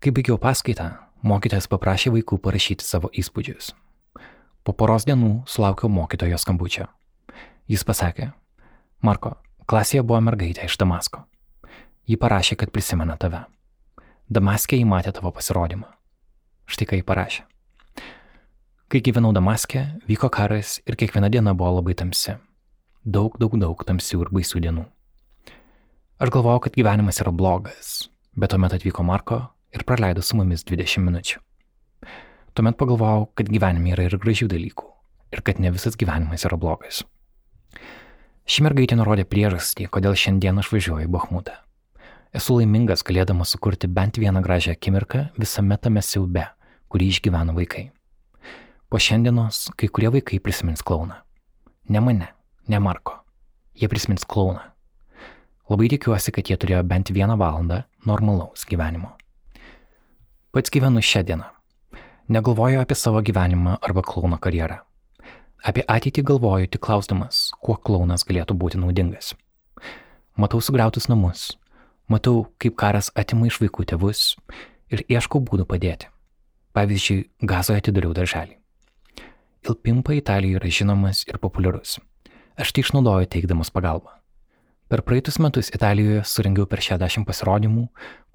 [0.00, 0.90] Kai baigiau paskaitą,
[1.24, 3.72] mokytojas paprašė vaikų parašyti savo įspūdžius.
[4.64, 6.86] Po poros dienų sulaukiau mokytojo skambučio.
[7.68, 8.30] Jis pasakė,
[9.00, 9.34] Marko,
[9.64, 11.24] klasėje buvo mergaitė iš Damasko.
[12.04, 13.46] Ji parašė, kad prisimena tave.
[14.28, 15.88] Damaskė įmatė tavo pasirodymą.
[16.70, 17.44] Štai ką jį parašė.
[18.88, 22.36] Kai gyvenau Damaske, vyko karas ir kiekviena diena buvo labai tamsi.
[23.04, 24.84] Daug, daug, daug tamsių ir baisių dienų.
[26.22, 28.08] Aš galvojau, kad gyvenimas yra blogas,
[28.38, 29.40] bet tuomet atvyko Marko
[29.74, 31.40] ir praleido su mumis 20 minučių.
[32.54, 34.86] Tuomet pagalvojau, kad gyvenime yra ir gražių dalykų
[35.34, 37.02] ir kad ne visas gyvenimas yra blogas.
[38.46, 41.56] Ši mergaitė nurodė priežastį, kodėl šiandien aš važiuoju į Bahmutą.
[42.34, 46.42] Esu laimingas galėdamas sukurti bent vieną gražią akimirką visame tame siaube,
[46.90, 47.84] kurį išgyvena vaikai.
[48.90, 51.20] Po šiandienos kai kurie vaikai prisimins klauną.
[51.94, 52.32] Ne mane,
[52.66, 53.20] ne Marko.
[53.78, 54.66] Jie prisimins klauną.
[55.70, 59.14] Labai tikiuosi, kad jie turėjo bent vieną valandą normalaus gyvenimo.
[60.50, 61.46] Pats gyvenu šią dieną.
[62.34, 64.82] Negalvoju apie savo gyvenimą arba klauno karjerą.
[65.62, 69.36] Apie ateitį galvoju tik klausdamas, kuo klaunas galėtų būti naudingas.
[70.34, 71.52] Matau sugriautus namus,
[72.08, 74.34] Matau, kaip karas atima iš vaikų tėvus
[74.92, 76.10] ir ieškau būdų padėti.
[76.76, 78.58] Pavyzdžiui, gazoje atidariau darželį.
[79.64, 81.96] Ilpimpa Italijoje yra žinomas ir populiarus.
[82.60, 84.12] Aš tai išnaudoju teikdamas pagalbą.
[84.92, 87.86] Per praeitus metus Italijoje surengiau per 60 pasirodymų,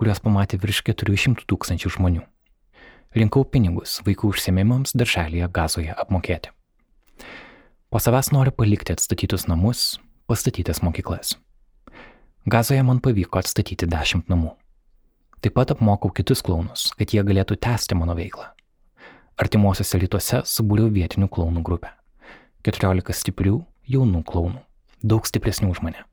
[0.01, 2.23] kuriuos pamatė virš 400 tūkstančių žmonių.
[3.13, 6.49] Rinkau pinigus vaikų užsiemimams darželėje gazoje apmokėti.
[7.89, 9.99] Po savęs noriu palikti atstatytus namus,
[10.29, 11.37] pastatytas mokyklas.
[12.45, 14.53] Gazoje man pavyko atstatyti dešimt namų.
[15.43, 18.45] Taip pat apmokau kitus klaunus, kad jie galėtų tęsti mano veiklą.
[19.39, 21.91] Artimuosiuose rytuose subūriau vietinių klaunų grupę.
[22.67, 24.59] 14 stiprių, jaunų klaunų,
[25.03, 26.03] daug stipresnių už mane.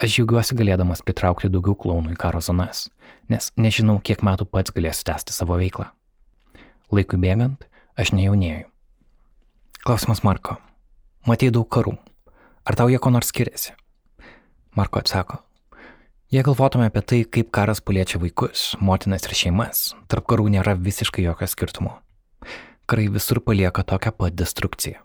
[0.00, 2.88] Aš džiaugiuosi galėdamas pritraukti daugiau klaunų į karo zonas,
[3.28, 5.90] nes nežinau, kiek metų pats galėsiu tęsti savo veiklą.
[6.92, 7.64] Laikui bėgant,
[7.96, 8.66] aš nejaunėju.
[9.84, 10.58] Klausimas Marko.
[11.28, 11.96] Matei daug karų.
[12.64, 13.76] Ar tau jie ko nors skiriasi?
[14.74, 15.38] Marko atsako.
[16.34, 21.22] Jei galvotume apie tai, kaip karas paliečia vaikus, motinas ir šeimas, tarp karų nėra visiškai
[21.22, 21.92] jokio skirtumo.
[22.90, 24.98] Karai visur palieka tokią pat destrukciją.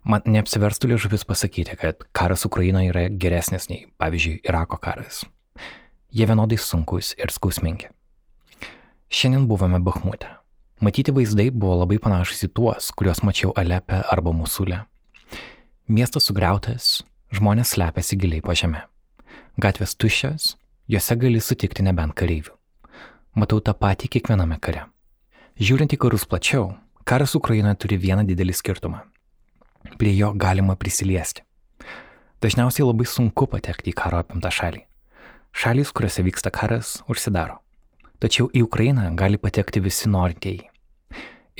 [0.00, 5.26] Man neapsiverstų liežuvis pasakyti, kad karas Ukrainoje yra geresnis nei, pavyzdžiui, Irako karas.
[6.08, 7.90] Jie vienodai sunkus ir skausmingi.
[9.12, 10.32] Šiandien buvome Bahmute.
[10.80, 14.86] Matyti vaizdai buvo labai panašus į tuos, kuriuos mačiau Alepe arba Musulė.
[15.90, 18.80] Miestas sugriautas, Žmonės slepiasi giliai po žemę.
[19.62, 20.56] Gatvės tuščios,
[20.90, 22.56] juose gali sutikti nebent kareivių.
[23.38, 24.88] Matau tą patį kiekviename kare.
[25.62, 26.72] Žiūrint į karus plačiau,
[27.06, 29.04] karas Ukrainoje turi vieną didelį skirtumą.
[30.00, 31.46] Prie jo galima prisiliesti.
[32.42, 34.82] Dažniausiai labai sunku patekti į karo apimtą šalį.
[35.54, 37.60] Šalys, kuriuose vyksta karas, užsidaro.
[38.18, 40.66] Tačiau į Ukrainą gali patekti visi norintieji.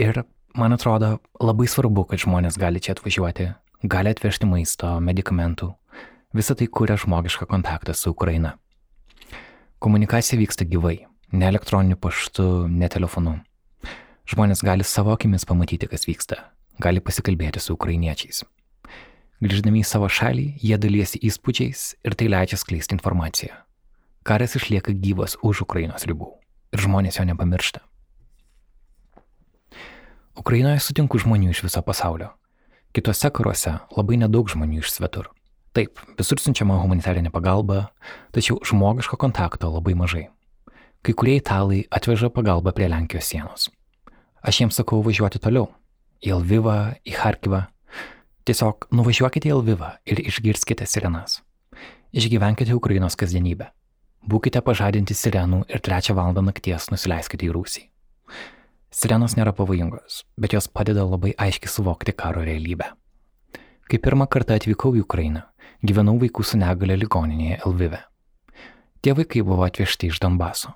[0.02, 0.24] Ir,
[0.58, 3.52] man atrodo, labai svarbu, kad žmonės gali čia atvažiuoti
[3.82, 5.72] gali atvežti maisto, medikamentų.
[6.36, 8.56] Visą tai kuria žmogišką kontaktą su Ukraina.
[9.80, 13.38] Komunikacija vyksta gyvai, ne elektroniniu paštu, ne telefonu.
[14.28, 16.36] Žmonės gali savo akimis pamatyti, kas vyksta,
[16.78, 18.44] gali pasikalbėti su ukrainiečiais.
[19.40, 23.56] Grįždami į savo šalį, jie dalyjasi įspūdžiais ir tai leidžia skleisti informaciją.
[24.22, 26.28] Karas išlieka gyvas už Ukrainos ribų
[26.76, 27.80] ir žmonės jo nepamiršta.
[30.36, 32.34] Ukrainoje sutinku žmonių iš viso pasaulio.
[32.90, 35.28] Kitose karuose labai nedaug žmonių iš svetur.
[35.78, 37.92] Taip, visur siunčiama humanitarinė pagalba,
[38.34, 40.24] tačiau žmogiško kontakto labai mažai.
[41.06, 43.68] Kai kurie italai atveža pagalbą prie Lenkijos sienos.
[44.42, 45.68] Aš jiems sakau važiuoti toliau-
[46.26, 47.68] į Lvivą, į Harkivą.
[48.44, 51.42] Tiesiog nuvažiuokite į Lvivą ir išgirskite sirenas.
[52.12, 53.70] Išgyvenkite Ukrainos kasdienybę.
[54.26, 57.86] Būkite pažadinti sirenų ir trečią valandą nakties nusileiskite į Rūsį.
[58.90, 62.88] Sirenos nėra pavojingos, bet jos padeda labai aiškiai suvokti karo realybę.
[63.86, 65.44] Kai pirmą kartą atvykau į Ukrainą,
[65.86, 68.00] gyvenau vaikų su negale ligoninėje Lvive.
[69.00, 70.74] Tie vaikai buvo atvežti iš Donbaso.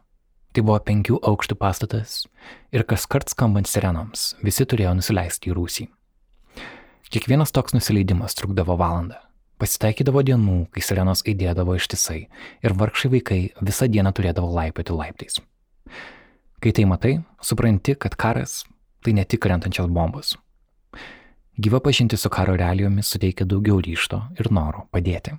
[0.54, 2.20] Tai buvo penkių aukštų pastatas
[2.70, 5.90] ir kas kart skambant sirenoms visi turėjo nusileisti į rūsį.
[7.10, 9.18] Kiekvienas toks nusileidimas trukdavo valandą.
[9.58, 12.20] Pasitaikydavo dienų, kai sirenos aidėdavo ištisai
[12.62, 15.42] ir vargšai vaikai visą dieną turėdavo laipioti laiptais.
[16.64, 18.62] Kai tai matai, supranti, kad karas
[19.04, 20.30] tai ne tik krentančios bombos.
[21.60, 25.34] Gyva pažinti su karo realijomis suteikia daugiau ryšto ir noro padėti.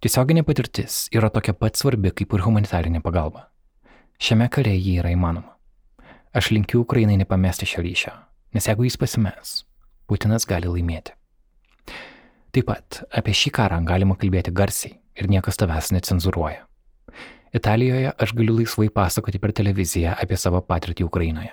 [0.00, 3.50] Tiesioginė patirtis yra tokia pat svarbi kaip ir humanitarinė pagalba.
[4.16, 5.52] Šiame kare ji yra įmanoma.
[6.32, 8.16] Aš linkiu Ukrainai nepamesti šio ryšio,
[8.56, 9.56] nes jeigu jis pasimes,
[10.08, 11.12] Putinas gali laimėti.
[12.48, 16.64] Taip pat apie šį karą galima kalbėti garsiai ir niekas tavęs necenzuruoja.
[17.54, 21.52] Italijoje aš galiu laisvai pasakoti per televiziją apie savo patirtį Ukrainoje.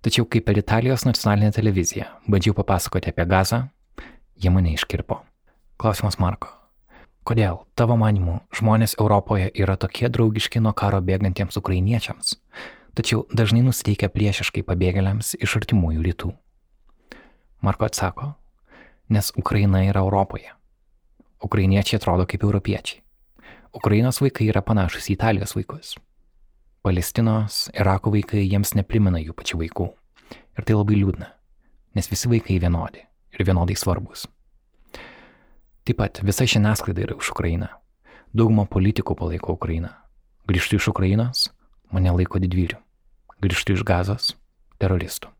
[0.00, 3.58] Tačiau kai per Italijos nacionalinę televiziją bandžiau papasakoti apie gazą,
[4.40, 5.18] jie mane iškirpo.
[5.76, 6.48] Klausimas Marko.
[7.28, 12.38] Kodėl, tavo manimu, žmonės Europoje yra tokie draugiški nuo karo bėgantiems ukrainiečiams,
[12.96, 16.32] tačiau dažnai nusiteikia priešiškai pabėgėliams iš artimųjų rytų?
[17.60, 18.32] Marko atsako,
[19.12, 20.48] nes Ukraina yra Europoje.
[21.44, 23.03] Ukrainiečiai atrodo kaip europiečiai.
[23.74, 25.96] Ukrainos vaikai yra panašus į Italijos vaikus.
[26.86, 29.88] Palestinos, Irako vaikai jiems neprimena jų pačių vaikų.
[30.54, 31.26] Ir tai labai liūdna,
[31.98, 33.02] nes visi vaikai vienodi
[33.34, 34.28] ir vienodai svarbus.
[35.84, 37.72] Taip pat visa žiniasklaida yra už Ukrainą.
[38.30, 39.90] Dauguma politikų palaiko Ukrainą.
[40.46, 41.48] Grįžtu iš Ukrainos,
[41.90, 42.78] mane laiko didvyrių.
[43.42, 44.34] Grįžtu iš Gazos,
[44.78, 45.33] teroristų.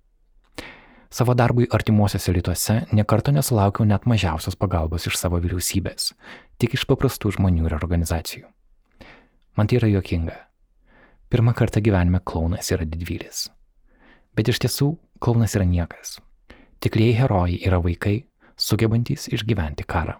[1.14, 6.08] Savo darbui artimuosiuose rytuose nekarto nesulaukiau net mažiausios pagalbos iš savo vyriausybės,
[6.58, 8.48] tik iš paprastų žmonių ir organizacijų.
[9.54, 10.34] Man tai yra juokinga.
[11.30, 13.44] Pirmą kartą gyvenime klaunas yra didvyris.
[14.34, 14.88] Bet iš tiesų
[15.22, 16.16] klaunas yra niekas.
[16.82, 18.16] Tikrieji herojai yra vaikai,
[18.58, 20.16] sugebantys išgyventi karą.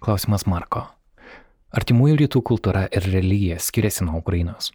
[0.00, 0.86] Klausimas Marko.
[1.76, 4.72] Artimųjų rytų kultūra ir religija skiriasi nuo Ukrainos.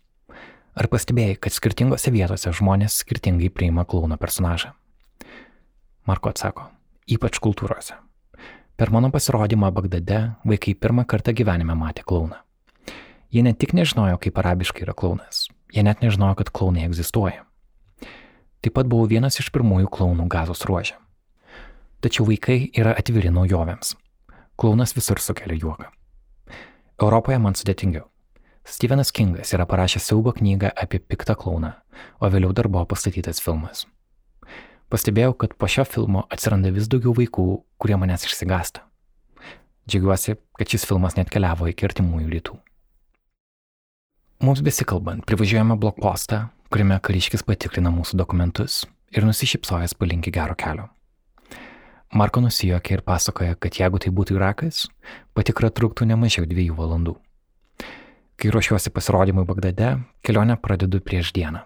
[0.78, 4.76] Ar pastebėjai, kad skirtingose vietose žmonės skirtingai priima klauno personažą?
[6.05, 6.67] Marko atsako,
[7.09, 7.97] ypač kultūrose.
[8.80, 12.39] Per mano pasirodymą Bagdade vaikai pirmą kartą gyvenime matė klauną.
[13.30, 17.43] Jie ne tik nežinojo, kaip arabiškai yra klaunas, jie net nežinojo, kad klaunai egzistuoja.
[18.59, 20.97] Taip pat buvau vienas iš pirmųjų klaunų gazos ruožė.
[22.03, 23.93] Tačiau vaikai yra atviri naujovėms.
[24.59, 25.91] Klaunas visur sukelia juoką.
[26.99, 28.09] Europoje man sudėtingiau.
[28.70, 31.72] Stevenas Kingas yra parašęs siaubo knygą apie piktą klauną,
[32.22, 33.88] o vėliau dar buvo pastatytas filmas.
[34.93, 37.45] Pastebėjau, kad po šio filmo atsiranda vis daugiau vaikų,
[37.82, 38.84] kurie manęs išsigasta.
[39.89, 42.57] Džiaugiuosi, kad šis filmas net keliavo iki artimųjų rytų.
[44.45, 50.91] Mums besikalbant, privažiuojame blokpostą, kuriame kariškis patikrina mūsų dokumentus ir nusišypsojęs palinki gero kelio.
[52.13, 54.86] Marko nusijuokė ir pasakoja, kad jeigu tai būtų Irakas,
[55.34, 57.17] patikra truktų ne mažiau dviejų valandų.
[58.39, 61.59] Kai ruošiuosi pasirodymui Bagdade, kelionę pradedu prieš dieną.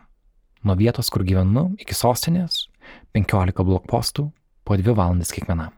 [0.66, 2.66] Nuo vietos, kur gyvenu, iki sostinės-
[3.14, 4.32] 15 blokpostų,
[4.66, 5.70] po 2 valandas kiekvienam.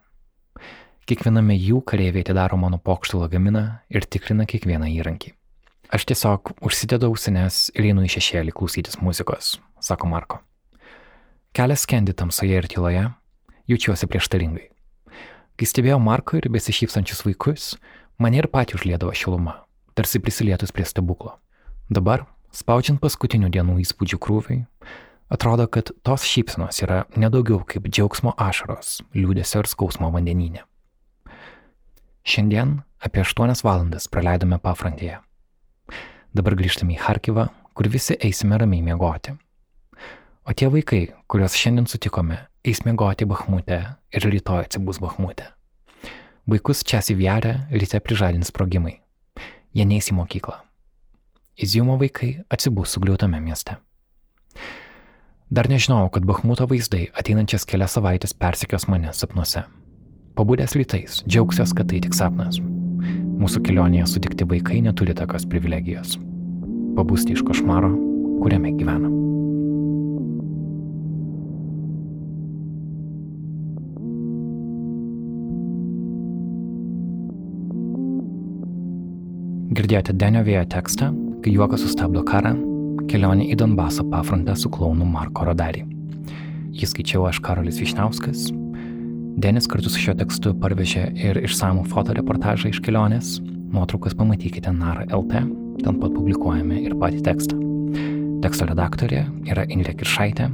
[1.05, 5.33] Kiekviename jų kareiviai atidaro mano pokštų lagaminą ir tikrina kiekvieną įrankį.
[5.91, 10.39] Aš tiesiog užsidedu ausines ir einu į šešėlį klausytis muzikos, sako Marko.
[11.53, 13.13] Kelias skendi tamsoje ir tyloje,
[13.67, 14.69] jaučiuosi prieštaringai.
[15.57, 17.75] Kai stebėjau Marko ir besišypsančius vaikus,
[18.17, 19.64] mane ir pati užlėdavo šiluma
[19.95, 21.37] tarsi prisilietus prie stebuklo.
[21.89, 24.63] Dabar, spaudžiant paskutinių dienų įspūdžių krūviai,
[25.31, 30.65] atrodo, kad tos šypsenos yra nedaugiau kaip džiaugsmo ašaros, liūdėsio ir skausmo vandenyne.
[32.25, 35.21] Šiandien apie 8 valandas praleidome pafrontėje.
[36.35, 39.37] Dabar grįžtame į Harkivą, kur visi eisime ramiai miegoti.
[40.45, 43.79] O tie vaikai, kuriuos šiandien sutikome, eis miegoti Bahmute
[44.11, 45.47] ir rytoj atsibus Bahmute.
[46.45, 49.05] Vaikus čia įvierę ryte prižadins sprogimai
[49.76, 50.59] jie neįs į mokyklą.
[51.55, 53.78] Iziumo vaikai atsibūs sugriautame mieste.
[55.55, 59.63] Dar nežinojau, kad Bahmuto vaizdai ateinančias kelias savaitės persekios mane sapnuose.
[60.36, 62.57] Pabudęs rytais, džiaugsiuos, kad tai tik sapnas.
[63.39, 66.17] Mūsų kelionėje sutikti vaikai neturi tokios privilegijos.
[66.97, 67.93] Pabūsti iš košmaro,
[68.41, 69.13] kuriame gyvenam.
[79.86, 81.07] Girdėjote Denio vėjo tekstą,
[81.45, 82.55] kai juokas sustabdo karą,
[83.05, 85.83] kelionė į Donbaso pafrontę su klaunu Marko Rodarį.
[86.73, 88.47] Jis skaičiau aš Karolis Višniauskas
[89.38, 93.36] Denis kartu su šiuo tekstu parvežė ir išsamų fotoreportažą iš kelionės.
[93.77, 95.45] Nuotraukas pamatykite Nara LT,
[95.83, 97.61] ten pat publikuojame ir patį tekstą.
[98.41, 100.49] Teksto redaktorė yra Inlė Kiršaitė,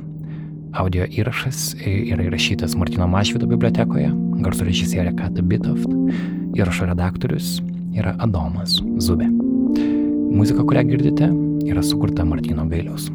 [0.76, 4.12] audio įrašas yra įrašytas Martino Mažvido bibliotekoje,
[4.44, 5.88] garso režisierė Kata Bitoft,
[6.60, 7.62] įrašo redaktorius
[7.96, 9.28] yra Adomas Zubė.
[10.32, 11.32] Muzika, kurią girdite,
[11.68, 13.10] yra sukurta Martino Gailiaus.